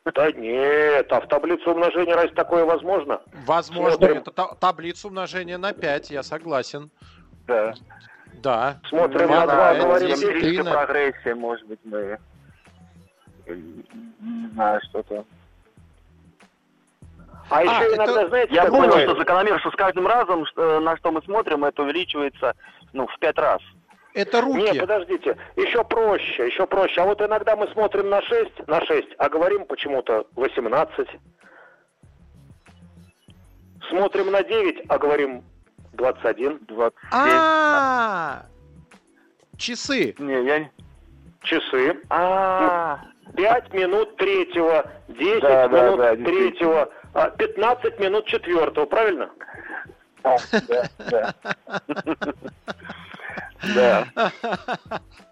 Да 0.05 0.31
нет, 0.31 1.11
а 1.11 1.21
в 1.21 1.27
таблице 1.27 1.69
умножения 1.69 2.15
разве 2.15 2.31
такое 2.33 2.65
возможно? 2.65 3.21
Возможно, 3.45 3.97
Смотрим. 3.97 4.17
это 4.17 4.31
та- 4.31 4.55
таблица 4.55 5.07
умножения 5.07 5.59
на 5.59 5.73
5, 5.73 6.09
я 6.09 6.23
согласен. 6.23 6.89
Да. 7.45 7.75
Да. 8.41 8.79
Смотрим 8.89 9.27
Ну, 9.27 9.35
на 9.35 9.45
да, 9.45 9.53
2, 9.55 9.71
это 9.73 9.85
говорим 9.85 10.07
если 10.09 10.25
10. 10.25 10.33
ты 10.33 10.39
Геометрическая 10.39 10.63
на- 10.73 10.85
прогрессия, 10.85 11.35
может 11.35 11.67
быть, 11.67 11.79
мы... 11.83 12.17
э, 13.45 13.55
Не 14.19 14.47
знаю, 14.53 14.81
что-то... 14.89 15.23
А 17.49 17.63
еще 17.63 17.85
это- 17.85 17.95
иногда, 17.97 18.27
знаете, 18.27 18.53
Я 18.55 18.65
понял, 18.65 18.97
что 18.97 19.15
закономерно, 19.15 19.59
что 19.59 19.69
с 19.71 19.75
каждым 19.75 20.07
разом, 20.07 20.45
на 20.55 20.97
что 20.97 21.11
мы 21.11 21.21
смотрим, 21.21 21.63
это 21.63 21.83
увеличивается, 21.83 22.55
ну, 22.93 23.05
в 23.05 23.19
пять 23.19 23.37
раз. 23.37 23.61
Это 24.13 24.41
Не, 24.41 24.65
руки. 24.67 24.79
подождите, 24.79 25.37
еще 25.55 25.83
проще, 25.85 26.47
еще 26.47 26.67
проще. 26.67 27.01
А 27.01 27.05
вот 27.05 27.21
иногда 27.21 27.55
мы 27.55 27.67
смотрим 27.69 28.09
на 28.09 28.21
6, 28.21 28.67
на 28.67 28.81
6, 28.85 29.07
а 29.17 29.29
говорим 29.29 29.65
почему-то 29.65 30.27
18. 30.35 31.07
Смотрим 33.89 34.31
на 34.31 34.43
9, 34.43 34.85
а 34.89 34.97
говорим 34.97 35.43
21. 35.93 36.59
27. 36.67 36.99
А, 37.11 38.45
часы. 39.57 40.15
Не, 40.19 40.43
я... 40.45 40.59
не- 40.59 40.71
Часы. 41.43 41.97
А, 42.09 42.99
5 43.35 43.73
минут 43.73 44.15
третьего, 44.17 44.85
10 45.07 45.41
Да, 45.41 45.67
да, 45.67 45.83
минут 45.85 45.97
да, 45.97 46.15
третьего, 46.15 46.89
а, 47.13 47.29
15 47.31 47.99
минут 47.99 48.25
четвертого, 48.27 48.85
правильно? 48.85 49.31
да, 50.23 50.37
да. 51.09 51.33
Да. 53.75 54.07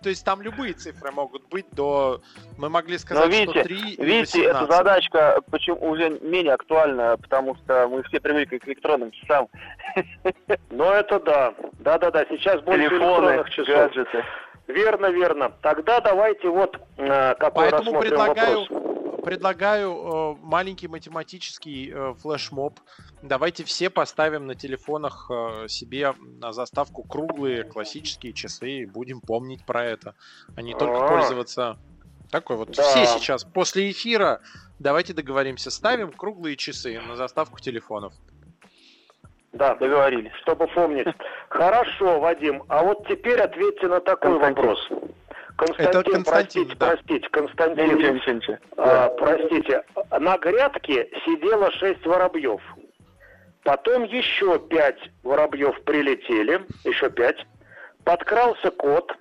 То 0.04 0.10
есть 0.10 0.24
там 0.26 0.42
любые 0.42 0.74
цифры 0.74 1.12
могут 1.12 1.48
быть 1.50 1.66
до... 1.72 2.22
Мы 2.58 2.70
могли 2.70 2.94
Но 2.94 3.00
сказать, 3.00 3.28
видите, 3.28 3.60
что 3.60 3.64
3 3.64 3.78
и 3.78 4.04
видите, 4.04 4.44
эта 4.44 4.60
18. 4.62 4.78
задачка 4.78 5.42
почему 5.50 5.92
уже 5.92 6.10
менее 6.22 6.54
актуальна, 6.54 7.18
потому 7.18 7.56
что 7.56 7.88
мы 7.88 8.04
все 8.04 8.20
привыкли 8.20 8.58
к 8.58 8.68
электронным 8.68 9.12
часам, 9.12 9.48
Но 10.70 10.94
это 10.94 11.20
да. 11.20 11.54
Да-да-да, 11.80 12.26
сейчас 12.30 12.62
больше 12.62 12.82
электронных 12.82 13.50
часов. 13.50 13.68
гаджеты. 13.68 14.24
Верно, 14.68 15.08
верно. 15.08 15.52
Тогда 15.62 16.00
давайте 16.00 16.48
вот 16.50 16.80
э, 16.98 17.36
какой 17.40 17.72
Поэтому 17.72 17.82
рассмотрим 17.82 18.10
предлагаю, 18.10 18.60
вопрос. 18.60 18.99
Предлагаю 19.22 19.92
э, 19.92 20.36
маленький 20.42 20.88
математический 20.88 21.92
э, 21.94 22.14
флешмоб. 22.16 22.80
Давайте 23.22 23.64
все 23.64 23.90
поставим 23.90 24.48
на 24.48 24.56
телефонах 24.56 25.30
э, 25.30 25.68
себе 25.68 26.14
на 26.20 26.52
заставку 26.54 27.04
круглые 27.04 27.64
классические 27.64 28.34
часы 28.34 28.70
и 28.82 28.86
будем 28.86 29.22
помнить 29.22 29.66
про 29.66 29.84
это, 29.86 30.16
а 30.56 30.62
не 30.62 30.74
только 30.74 31.06
А. 31.06 31.08
пользоваться. 31.08 31.78
Такой 32.32 32.58
вот. 32.58 32.72
Да. 32.76 32.84
Все 32.84 33.06
сейчас 33.06 33.44
после 33.44 33.90
эфира 33.90 34.42
давайте 34.78 35.14
договоримся, 35.14 35.72
ставим 35.72 36.12
круглые 36.12 36.56
часы 36.56 37.00
на 37.02 37.16
заставку 37.16 37.60
телефонов. 37.60 38.14
Да, 39.52 39.74
Договорились. 39.76 40.32
чтобы 40.44 40.68
помнить. 40.68 41.08
Хорошо, 41.50 42.20
Вадим. 42.20 42.64
А 42.68 42.84
вот 42.84 43.08
теперь 43.08 43.40
ответьте 43.42 43.88
на 43.88 44.00
такой 44.00 44.40
Константин. 44.40 44.64
вопрос. 44.64 44.90
Константин, 45.60 46.00
Это 46.00 46.12
Константин, 46.12 46.24
простите, 46.24 46.76
да. 46.76 46.86
простите, 46.88 47.30
Константин, 47.30 47.98
ничего, 47.98 48.34
ничего. 48.34 48.58
а, 48.78 49.10
простите. 49.10 49.84
На 50.18 50.38
грядке 50.38 51.10
сидело 51.26 51.70
шесть 51.74 52.06
воробьев. 52.06 52.62
Потом 53.64 54.06
еще 54.06 54.58
пять 54.70 55.00
воробьев 55.22 55.82
прилетели, 55.84 56.66
еще 56.86 57.10
пять. 57.10 57.46
Подкрался 58.06 58.72
кот, 58.72 59.14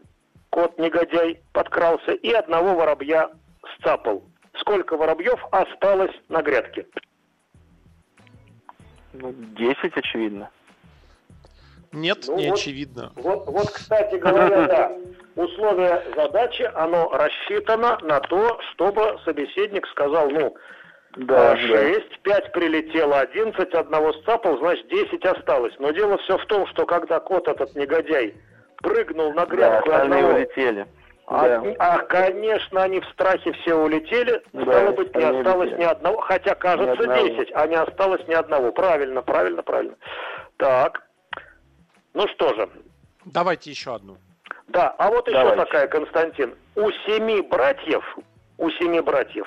кот-негодяй 0.50 1.40
подкрался, 1.52 2.12
и 2.12 2.30
одного 2.30 2.74
воробья 2.76 3.30
сцапал. 3.76 4.22
Сколько 4.60 4.96
воробьев 4.96 5.44
осталось 5.50 6.14
на 6.28 6.40
грядке? 6.42 6.86
Ну, 9.12 9.32
10, 9.32 9.96
очевидно. 9.96 10.50
Нет, 11.92 12.18
Ну 12.28 12.36
не 12.36 12.48
вот. 12.50 12.58
очевидно. 12.58 13.12
Вот, 13.16 13.46
вот, 13.46 13.70
кстати 13.70 14.16
говоря, 14.16 14.66
да, 14.66 14.92
условие 15.36 16.02
задачи, 16.16 16.70
оно 16.74 17.08
рассчитано 17.10 17.98
на 18.02 18.20
то, 18.20 18.58
чтобы 18.72 19.18
собеседник 19.24 19.86
сказал, 19.88 20.28
ну, 20.30 20.54
Да, 21.16 21.52
а, 21.52 21.56
6, 21.56 22.20
5 22.22 22.52
прилетело, 22.52 23.20
11, 23.20 23.74
одного 23.74 24.12
сцапал, 24.14 24.58
значит, 24.58 24.86
10 24.88 25.24
осталось. 25.24 25.74
Но 25.78 25.90
дело 25.92 26.18
все 26.18 26.36
в 26.38 26.44
том, 26.46 26.66
что 26.68 26.84
когда 26.86 27.18
кот 27.20 27.48
этот 27.48 27.74
негодяй 27.74 28.34
прыгнул 28.82 29.32
на 29.32 29.46
да, 29.46 29.54
грядку 29.56 29.90
остальные 29.90 30.18
одного, 30.20 30.38
улетели. 30.38 30.86
а, 31.26 31.48
Да. 31.48 31.74
а, 31.78 31.98
конечно, 32.00 32.82
они 32.82 33.00
в 33.00 33.06
страхе 33.06 33.52
все 33.54 33.74
улетели, 33.74 34.42
Да, 34.52 34.62
стало 34.62 34.92
быть, 34.92 35.14
не 35.16 35.24
осталось 35.24 35.68
улетели. 35.70 35.80
ни 35.80 35.84
одного, 35.84 36.20
хотя 36.20 36.54
кажется 36.54 36.94
Ни 37.06 37.10
одного. 37.10 37.28
10, 37.28 37.50
а 37.54 37.66
не 37.66 37.76
осталось 37.76 38.28
ни 38.28 38.34
одного. 38.34 38.72
Правильно, 38.72 39.22
правильно, 39.22 39.62
правильно. 39.62 39.94
Так, 40.58 41.02
Ну 42.18 42.26
что 42.34 42.52
же. 42.52 42.68
Давайте 43.26 43.70
еще 43.70 43.94
одну. 43.94 44.16
Да, 44.66 44.88
а 44.98 45.08
вот 45.08 45.28
еще 45.28 45.38
Давайте. 45.38 45.64
такая, 45.64 45.86
Константин. 45.86 46.52
У 46.74 46.90
семи 47.06 47.40
братьев, 47.42 48.04
у 48.58 48.70
семи 48.70 48.98
братьев 49.00 49.46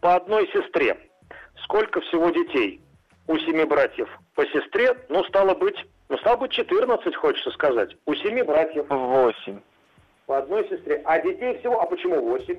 по 0.00 0.14
одной 0.14 0.48
сестре. 0.48 0.96
Сколько 1.64 2.00
всего 2.00 2.30
детей? 2.30 2.80
У 3.26 3.36
семи 3.36 3.64
братьев 3.64 4.08
по 4.34 4.46
сестре, 4.46 4.96
ну, 5.10 5.22
стало 5.24 5.54
быть, 5.54 5.76
ну, 6.08 6.16
стало 6.16 6.38
быть, 6.38 6.52
14, 6.52 7.14
хочется 7.14 7.50
сказать. 7.50 7.94
У 8.06 8.14
семи 8.14 8.40
братьев 8.40 8.86
Восемь. 8.88 9.60
по 10.24 10.38
одной 10.38 10.66
сестре. 10.66 11.02
А 11.04 11.20
детей 11.20 11.58
всего, 11.58 11.78
а 11.78 11.84
почему 11.84 12.22
8? 12.22 12.58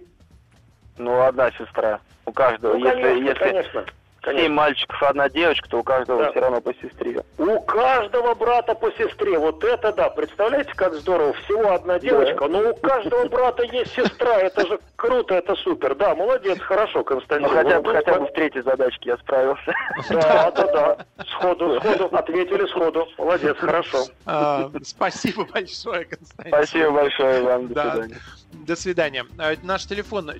Ну, 0.99 1.21
одна 1.23 1.49
сестра. 1.53 1.99
У 2.27 2.31
каждого. 2.31 2.77
Ну, 2.77 2.85
если 2.85 3.01
конечно, 3.01 3.29
если 3.29 3.39
конечно. 3.39 3.85
Семь 4.23 4.34
конечно. 4.36 4.53
мальчиков, 4.55 5.03
одна 5.03 5.29
девочка, 5.29 5.69
то 5.69 5.79
у 5.79 5.84
каждого 5.84 6.23
Да. 6.23 6.32
все 6.32 6.39
равно 6.41 6.62
по 6.62 6.73
сестре. 6.75 7.23
У 7.38 7.60
каждого 7.62 8.36
брата 8.36 8.75
по 8.75 8.91
сестре. 8.91 9.38
Вот 9.39 9.63
это 9.63 9.91
да. 9.93 10.10
Представляете, 10.10 10.71
как 10.75 10.93
здорово. 10.95 11.34
Всего 11.34 11.71
одна 11.73 11.99
девочка, 11.99 12.47
но 12.47 12.71
у 12.71 12.75
каждого 12.75 13.27
брата 13.27 13.63
есть 13.63 13.93
сестра. 13.93 14.38
Это 14.39 14.67
же 14.67 14.79
круто, 14.95 15.36
это 15.36 15.55
супер. 15.55 15.95
Да, 15.95 16.15
молодец, 16.15 16.60
хорошо, 16.60 16.99
Ну, 16.99 17.03
Константин. 17.05 17.49
хотя 17.49 17.82
бы, 17.82 17.93
хотя 17.93 18.19
бы 18.19 18.25
в 18.27 18.34
третьей 18.34 18.62
задачке 18.62 19.10
я 19.12 19.17
справился. 19.17 19.73
Да, 20.10 20.51
да, 20.51 20.71
да. 20.71 20.97
Сходу, 21.32 21.79
сходу. 21.79 22.05
Ответили 22.15 22.65
сходу. 22.67 23.08
Молодец, 23.17 23.58
хорошо. 23.58 24.05
А, 24.25 24.69
Спасибо 24.84 25.45
большое, 25.45 26.05
Константин. 26.05 26.53
Спасибо 26.53 26.91
большое 26.91 27.41
вам. 27.43 27.67
До 27.69 27.73
Да. 27.75 27.91
свидания. 27.91 28.17
До 28.51 28.75
свидания. 28.75 29.25
А, 29.38 29.53
Наш 29.63 29.86
телефон 29.86 30.32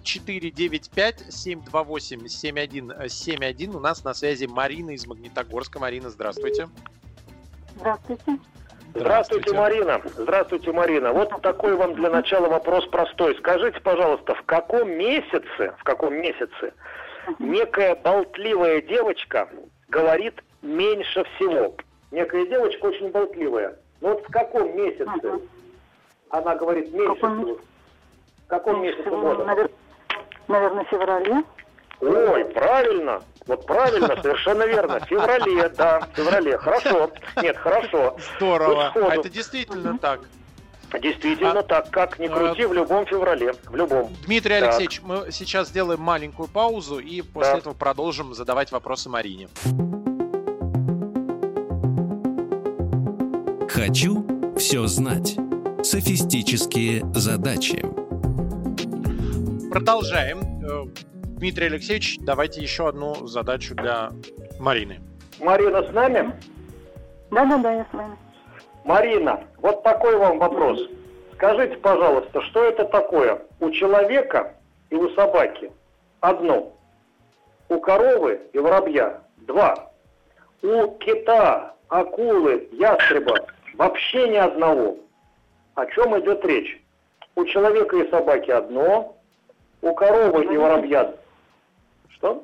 495-728-7171. 3.70 3.76
У 3.76 3.80
нас 3.80 4.04
на 4.04 4.14
связи 4.14 4.46
Марина 4.48 4.92
из 4.92 5.08
Магнитогорска. 5.08 5.80
Марина, 5.80 6.10
здравствуйте. 6.10 6.68
Здравствуйте. 7.76 8.38
Здравствуйте, 8.96 9.54
Марина. 9.54 10.02
Здравствуйте, 10.18 10.72
Марина. 10.72 11.14
Вот 11.14 11.42
такой 11.42 11.76
вам 11.76 11.94
для 11.94 12.10
начала 12.10 12.48
вопрос 12.50 12.88
простой. 12.88 13.36
Скажите, 13.38 13.80
пожалуйста, 13.82 14.34
в 14.36 14.42
каком 14.44 14.90
месяце, 14.92 15.76
в 15.78 15.84
каком 15.84 16.16
месяце 16.16 16.74
некая 17.38 17.96
болтливая 17.96 18.82
девочка 18.82 19.48
говорит 19.90 20.42
меньше 20.64 21.24
всего? 21.36 21.76
Некая 22.12 22.48
девочка 22.48 22.86
очень 22.88 23.12
болтливая. 23.12 23.78
Но 24.02 24.10
вот 24.14 24.26
в 24.28 24.32
каком 24.32 24.76
месяце 24.76 25.06
Ага. 25.08 25.40
она 26.32 26.56
говорит 26.56 26.92
меньше 26.92 27.16
каком 27.16 27.44
всего? 27.44 27.58
В 27.58 28.48
каком 28.48 28.82
месяце 28.82 29.10
года? 29.10 29.44
Навер- 29.44 29.72
Наверное, 30.48 30.84
в 30.84 30.88
феврале. 30.88 31.44
Ой, 32.02 32.46
правильно. 32.46 33.22
Вот 33.50 33.66
правильно, 33.66 34.16
совершенно 34.22 34.64
верно. 34.68 35.00
В 35.00 35.06
феврале, 35.06 35.70
да, 35.70 36.02
в 36.02 36.16
феврале. 36.16 36.56
Хорошо. 36.60 37.10
Нет, 37.42 37.58
хорошо. 37.58 38.16
Здорово. 38.38 38.92
А 38.96 39.16
это 39.16 39.28
действительно 39.28 39.98
так. 39.98 40.20
Действительно 41.02 41.60
А- 41.62 41.64
так, 41.64 41.90
как 41.90 42.20
ни 42.20 42.28
крути, 42.28 42.62
а- 42.64 42.68
в 42.68 42.74
любом 42.74 43.08
феврале. 43.08 43.54
В 43.66 43.76
любом. 43.76 44.12
Дмитрий 44.26 44.54
Так. 44.60 44.64
Алексеевич, 44.66 45.02
мы 45.04 45.32
сейчас 45.32 45.70
сделаем 45.70 46.00
маленькую 46.00 46.48
паузу 46.48 47.00
и 47.00 47.24
после 47.24 47.54
Да. 47.54 47.58
этого 47.58 47.74
продолжим 47.74 48.36
задавать 48.36 48.72
вопросы 48.72 49.10
Марине. 49.10 49.50
Хочу 53.68 54.26
все 54.58 54.86
знать. 54.86 55.38
Софистические 55.84 57.04
задачи. 57.16 57.84
Продолжаем. 59.72 60.60
Дмитрий 61.40 61.68
Алексеевич, 61.68 62.18
давайте 62.20 62.60
еще 62.60 62.90
одну 62.90 63.26
задачу 63.26 63.74
для 63.74 64.10
Марины. 64.60 65.00
Марина 65.40 65.82
с 65.84 65.94
нами? 65.94 66.34
Да-да-да, 67.32 67.72
я 67.72 67.86
с 67.90 67.94
вами. 67.94 68.18
Марина, 68.84 69.42
вот 69.60 69.82
такой 69.82 70.18
вам 70.18 70.38
вопрос. 70.38 70.82
Скажите, 71.36 71.78
пожалуйста, 71.78 72.42
что 72.42 72.66
это 72.66 72.84
такое? 72.84 73.42
У 73.62 73.72
человека 73.72 74.54
и 74.90 74.96
у 74.96 75.10
собаки 75.12 75.72
одно. 76.20 76.74
У 77.70 77.80
коровы 77.80 78.42
и 78.52 78.60
воробья 78.60 79.22
два. 79.38 79.94
У 80.62 80.88
кита, 80.98 81.74
акулы, 81.88 82.68
ястреба 82.74 83.48
вообще 83.76 84.28
ни 84.28 84.36
одного. 84.36 84.98
О 85.76 85.86
чем 85.86 86.20
идет 86.20 86.44
речь? 86.44 86.84
У 87.36 87.46
человека 87.46 87.96
и 87.96 88.10
собаки 88.12 88.52
одно, 88.52 89.16
у 89.82 89.94
коровы 89.94 90.44
и 90.44 90.58
воробья... 90.58 91.16
Что? 92.20 92.44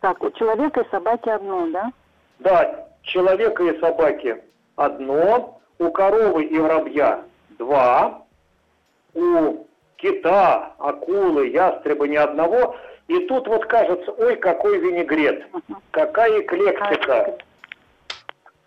Так, 0.00 0.22
у 0.22 0.30
человека 0.32 0.80
и 0.80 0.90
собаки 0.90 1.28
одно, 1.28 1.66
да? 1.68 1.92
Да, 2.40 2.88
человека 3.02 3.62
и 3.62 3.78
собаки 3.78 4.42
одно, 4.76 5.60
у 5.78 5.90
коровы 5.90 6.44
и 6.44 6.58
воробья 6.58 7.24
два, 7.58 8.22
у 9.14 9.66
кита, 9.96 10.74
акулы, 10.78 11.48
ястреба 11.48 12.08
ни 12.08 12.16
одного. 12.16 12.76
И 13.06 13.26
тут 13.26 13.46
вот 13.48 13.66
кажется, 13.66 14.10
ой, 14.12 14.36
какой 14.36 14.78
винегрет, 14.78 15.46
какая 15.90 16.40
эклектика. 16.40 17.36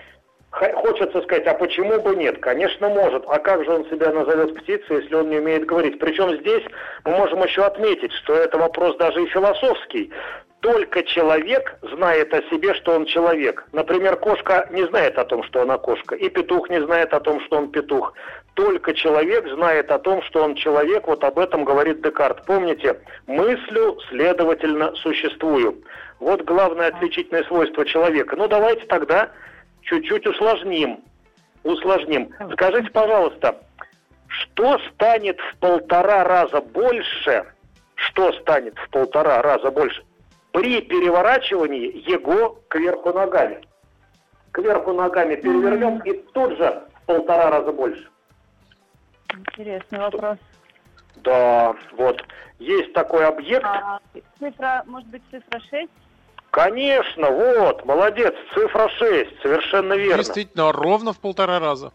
Хочется 0.52 1.22
сказать, 1.22 1.48
а 1.48 1.54
почему 1.54 2.02
бы 2.02 2.16
нет? 2.16 2.40
Конечно, 2.40 2.90
может. 2.90 3.24
А 3.28 3.40
как 3.40 3.64
же 3.64 3.72
он 3.72 3.86
себя 3.86 4.12
назовет 4.12 4.54
птицей, 4.56 5.02
если 5.02 5.16
он 5.16 5.30
не 5.30 5.38
умеет 5.38 5.66
говорить? 5.66 5.98
Причем 5.98 6.38
здесь 6.42 6.64
мы 7.06 7.12
можем 7.12 7.42
еще 7.44 7.64
отметить, 7.64 8.12
что 8.14 8.34
это 8.34 8.58
вопрос 8.58 8.98
даже 8.98 9.24
и 9.24 9.28
философский. 9.28 10.12
Только 10.60 11.04
человек 11.04 11.76
знает 11.82 12.34
о 12.34 12.44
себе, 12.50 12.74
что 12.76 12.94
он 12.94 13.06
человек. 13.06 13.66
Например, 13.72 14.18
кошка 14.18 14.68
не 14.72 14.86
знает 14.88 15.18
о 15.18 15.26
том, 15.26 15.42
что 15.44 15.62
она 15.62 15.78
кошка, 15.78 16.16
и 16.16 16.30
петух 16.30 16.70
не 16.70 16.82
знает 16.82 17.14
о 17.14 17.20
том, 17.20 17.40
что 17.42 17.58
он 17.58 17.72
петух. 17.72 18.14
Только 18.54 18.94
человек 18.94 19.48
знает 19.48 19.90
о 19.90 19.98
том, 19.98 20.22
что 20.24 20.44
он 20.44 20.56
человек, 20.56 21.08
вот 21.08 21.24
об 21.24 21.40
этом 21.40 21.64
говорит 21.64 22.02
Декарт. 22.02 22.46
Помните, 22.46 23.00
мыслю, 23.26 23.98
следовательно, 24.10 24.94
существую. 24.98 25.82
Вот 26.20 26.44
главное 26.44 26.90
отличительное 26.90 27.44
свойство 27.46 27.86
человека. 27.86 28.36
Ну, 28.36 28.48
давайте 28.48 28.86
тогда 28.86 29.32
чуть-чуть 29.82 30.26
усложним. 30.28 31.04
Усложним. 31.64 32.30
Скажите, 32.54 32.90
пожалуйста, 32.90 33.62
что 34.28 34.80
станет 34.94 35.40
в 35.40 35.58
полтора 35.58 36.24
раза 36.24 36.62
больше, 36.62 37.46
что 37.96 38.32
станет 38.34 38.78
в 38.78 38.90
полтора 38.90 39.42
раза 39.42 39.70
больше 39.70 40.04
при 40.52 40.82
переворачивании 40.82 42.10
его 42.10 42.60
кверху 42.68 43.14
ногами? 43.14 43.62
Кверху 44.52 44.94
ногами 44.94 45.36
перевернем 45.36 46.00
и 46.00 46.14
тут 46.34 46.58
же 46.58 46.84
в 46.96 47.06
полтора 47.06 47.50
раза 47.50 47.72
больше. 47.72 48.08
Интересный 49.34 50.00
вопрос. 50.00 50.38
Да, 51.18 51.76
вот. 51.94 52.22
Есть 52.60 52.94
такой 52.94 53.26
объект. 53.26 53.66
А, 53.66 54.00
цифра, 54.40 54.84
может 54.86 55.08
быть, 55.10 55.22
цифра 55.32 55.60
6? 55.60 55.90
Конечно, 56.52 57.32
вот, 57.32 57.86
молодец, 57.86 58.34
цифра 58.54 58.90
6, 58.90 59.42
совершенно 59.42 59.94
верно. 59.94 60.18
Действительно, 60.24 60.72
ровно 60.74 61.14
в 61.14 61.20
полтора 61.20 61.60
раза. 61.60 61.94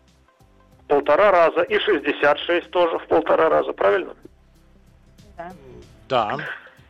Полтора 0.89 1.31
раза. 1.31 1.63
И 1.63 1.79
66 1.79 2.71
тоже 2.71 2.99
в 2.99 3.07
полтора 3.07 3.51
раза, 3.51 3.73
правильно? 3.75 4.15
Да. 5.37 5.53
Да. 6.09 6.37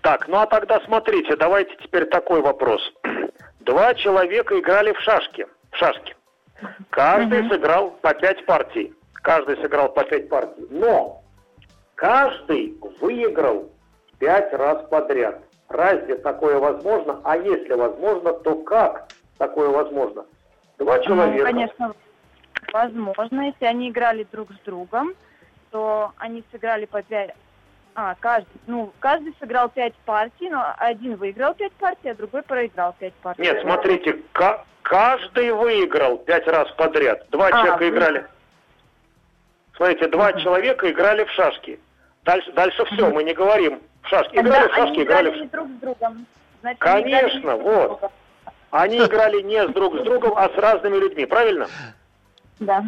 Так, 0.02 0.28
ну 0.28 0.36
а 0.38 0.46
тогда 0.46 0.80
смотрите, 0.84 1.34
давайте 1.34 1.74
теперь 1.82 2.06
такой 2.06 2.40
вопрос. 2.40 2.80
Два 3.60 3.94
человека 3.94 4.56
играли 4.56 4.92
в 4.92 5.00
шашки. 5.00 5.46
В 5.72 5.76
шашки. 5.76 6.14
Каждый 6.90 7.40
Мгм. 7.42 7.50
сыграл 7.50 7.90
по 8.00 8.14
пять 8.14 8.46
партий. 8.46 8.94
Каждый 9.14 9.56
сыграл 9.56 9.88
по 9.92 10.04
пять 10.04 10.28
партий. 10.28 10.66
Но 10.70 11.20
каждый 11.96 12.78
выиграл 13.00 13.68
пять 14.20 14.52
раз 14.52 14.86
подряд. 14.88 15.40
Разве 15.68 16.16
такое 16.16 16.58
возможно? 16.58 17.20
А 17.24 17.36
если 17.36 17.72
возможно, 17.74 18.32
то 18.32 18.54
как 18.62 19.06
такое 19.38 19.68
возможно? 19.68 20.24
Два 20.78 20.96
Ну, 20.98 21.02
человека. 21.04 21.44
конечно, 21.44 21.94
возможно, 22.72 23.40
если 23.48 23.64
они 23.64 23.90
играли 23.90 24.26
друг 24.30 24.52
с 24.52 24.58
другом, 24.64 25.12
то 25.70 26.12
они 26.18 26.44
сыграли 26.52 26.84
по 26.86 27.02
пять... 27.02 27.34
А, 27.98 28.14
каждый, 28.20 28.48
ну, 28.66 28.92
каждый 29.00 29.34
сыграл 29.40 29.70
пять 29.70 29.94
партий, 30.04 30.50
но 30.50 30.74
один 30.76 31.16
выиграл 31.16 31.54
пять 31.54 31.72
партий, 31.72 32.10
а 32.10 32.14
другой 32.14 32.42
проиграл 32.42 32.94
пять 32.98 33.14
партий. 33.14 33.40
Нет, 33.42 33.60
смотрите, 33.62 34.20
ка- 34.32 34.64
каждый 34.82 35.50
выиграл 35.52 36.18
пять 36.18 36.46
раз 36.46 36.70
подряд. 36.72 37.26
Два 37.30 37.46
А, 37.46 37.50
человека 37.52 37.78
вы- 37.78 37.88
играли. 37.88 38.26
Смотрите, 39.74 40.08
два 40.08 40.32
человека 40.34 40.90
играли 40.90 41.24
в 41.24 41.30
шашки. 41.30 41.80
Дальше, 42.24 42.52
дальше 42.52 42.84
все, 42.86 43.10
мы 43.10 43.24
не 43.24 43.32
говорим 43.34 43.80
шашки. 44.08 44.36
Играли 44.36 44.68
в 44.68 44.74
шашки, 44.74 44.94
они 44.94 45.02
играли 45.04 45.28
играли 45.28 45.40
не 45.42 45.48
друг 45.48 45.68
с 45.68 45.80
другом. 45.80 46.26
Значит, 46.60 46.82
они 46.82 47.02
Конечно, 47.02 47.40
друг 47.40 47.60
с 47.60 47.64
вот. 47.64 47.88
другом. 47.88 48.10
Они 48.70 48.98
играли 48.98 49.42
не 49.42 49.66
с 49.66 49.72
друг 49.72 49.98
с 50.00 50.02
другом, 50.04 50.32
а 50.36 50.48
с 50.48 50.54
разными 50.56 50.96
людьми, 50.96 51.24
правильно? 51.26 51.68
Да. 52.58 52.84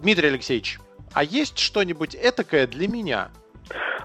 Дмитрий 0.00 0.28
Алексеевич, 0.28 0.78
а 1.14 1.24
есть 1.24 1.58
что-нибудь 1.58 2.14
этакое 2.14 2.66
для 2.66 2.88
меня? 2.88 3.30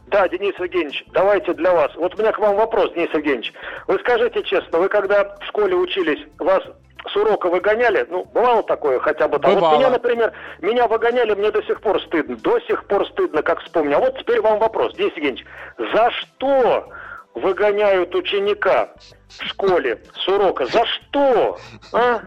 Да, 0.08 0.30
Денис 0.30 0.56
Евгеньевич, 0.60 1.04
давайте 1.12 1.54
для 1.54 1.74
вас. 1.74 1.94
Вот 1.96 2.16
у 2.16 2.18
меня 2.18 2.32
к 2.32 2.40
вам 2.40 2.56
вопрос, 2.56 2.94
Денис 2.94 3.14
Евгеньевич. 3.14 3.52
Вы 3.88 4.00
скажите 4.00 4.44
честно, 4.44 4.80
вы 4.80 4.88
когда 4.88 5.36
в 5.40 5.46
школе 5.46 5.76
учились, 5.76 6.26
вас 6.40 6.64
с 7.12 7.16
урока 7.16 7.50
выгоняли? 7.50 8.06
Ну, 8.10 8.26
бывало 8.26 8.64
такое 8.64 9.00
хотя 9.00 9.28
бы 9.28 9.40
там. 9.40 9.56
Бывало. 9.56 9.72
Вот 9.72 9.80
меня, 9.80 9.90
например, 9.90 10.34
меня 10.62 10.88
выгоняли, 10.88 11.34
мне 11.34 11.52
до 11.52 11.62
сих 11.64 11.82
пор 11.82 12.02
стыдно. 12.02 12.36
До 12.38 12.60
сих 12.62 12.86
пор 12.86 13.08
стыдно, 13.10 13.42
как 13.42 13.62
вспомню. 13.62 13.98
А 13.98 14.00
вот 14.00 14.18
теперь 14.18 14.42
вам 14.42 14.60
вопрос, 14.60 14.96
Денис 14.96 15.14
Евгеньевич. 15.16 15.46
За 15.94 16.12
что 16.12 16.90
выгоняют 17.34 18.14
ученика 18.16 18.94
в 19.28 19.44
школе 19.46 20.02
с 20.16 20.28
урока? 20.28 20.66
За 20.68 20.86
что? 20.86 21.58
А? 21.92 22.22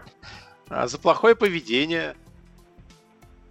А, 0.69 0.87
За 0.87 0.99
плохое 0.99 1.35
поведение? 1.35 2.15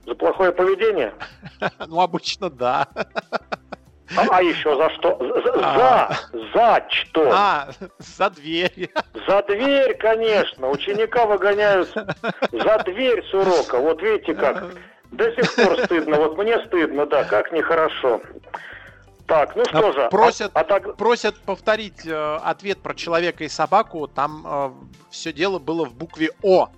За 0.06 0.14
плохое 0.14 0.52
поведение? 0.52 1.12
Ну, 1.86 2.00
обычно 2.00 2.50
да. 2.50 2.88
А, 4.16 4.26
а 4.30 4.42
еще 4.42 4.76
за 4.76 4.90
что? 4.90 5.16
За, 5.18 5.52
за, 5.52 5.64
А. 5.64 6.16
за 6.54 6.84
что? 6.90 7.30
А, 7.32 7.68
за 7.98 8.30
дверь. 8.30 8.90
За 9.26 9.42
дверь, 9.42 9.96
конечно. 9.96 10.68
Ученика 10.70 11.26
выгоняют 11.26 11.88
за 12.52 12.78
дверь 12.84 13.24
с 13.24 13.34
урока. 13.34 13.78
Вот 13.78 14.00
видите 14.02 14.34
как. 14.34 14.64
До 15.10 15.30
сих 15.32 15.54
пор 15.56 15.78
стыдно. 15.84 16.16
Вот 16.18 16.36
мне 16.38 16.58
стыдно, 16.66 17.06
да, 17.06 17.24
как 17.24 17.50
нехорошо. 17.52 18.20
Так, 19.26 19.56
ну 19.56 19.64
что 19.64 19.88
А, 19.88 19.92
же. 19.92 20.08
просят- 20.10 20.50
а- 20.54 20.60
а 20.60 20.64
так- 20.64 20.96
Просят 20.96 21.36
повторить 21.40 22.06
э, 22.06 22.36
ответ 22.44 22.78
про 22.80 22.94
человека 22.94 23.42
и 23.42 23.48
собаку. 23.48 24.06
Там 24.06 24.76
все 25.10 25.32
дело 25.32 25.58
было 25.58 25.84
в 25.84 25.94
букве 25.94 26.30
О. 26.42 26.68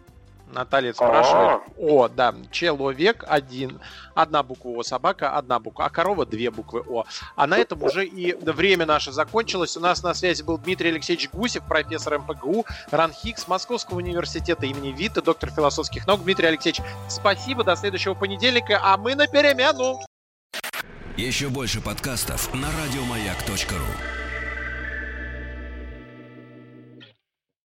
Наталья 0.52 0.92
спрашивает. 0.92 1.62
О, 1.76 2.08
да. 2.08 2.34
Человек 2.50 3.24
один. 3.26 3.80
Одна 4.14 4.42
буква 4.42 4.70
О, 4.70 4.82
собака 4.82 5.36
одна 5.36 5.58
буква, 5.58 5.86
а 5.86 5.90
корова 5.90 6.26
две 6.26 6.50
буквы 6.50 6.82
О. 6.88 7.04
А 7.36 7.46
на 7.46 7.56
этом 7.56 7.82
уже 7.82 8.04
и 8.06 8.32
время 8.34 8.86
наше 8.86 9.12
закончилось. 9.12 9.76
У 9.76 9.80
нас 9.80 10.02
на 10.02 10.14
связи 10.14 10.42
был 10.42 10.58
Дмитрий 10.58 10.90
Алексеевич 10.90 11.30
Гусев, 11.30 11.64
профессор 11.66 12.18
МПГУ, 12.18 12.64
РАНХИКС 12.90 13.48
Московского 13.48 13.98
университета 13.98 14.66
имени 14.66 14.92
Вита, 14.92 15.22
доктор 15.22 15.50
философских 15.50 16.06
наук. 16.06 16.22
Дмитрий 16.22 16.48
Алексеевич, 16.48 16.82
спасибо. 17.08 17.64
До 17.64 17.76
следующего 17.76 18.14
понедельника. 18.14 18.80
А 18.82 18.96
мы 18.96 19.14
на 19.14 19.26
перемену. 19.26 20.00
Еще 21.16 21.48
больше 21.48 21.80
подкастов 21.80 22.54
на 22.54 22.68
радиомаяк.ру. 22.68 24.27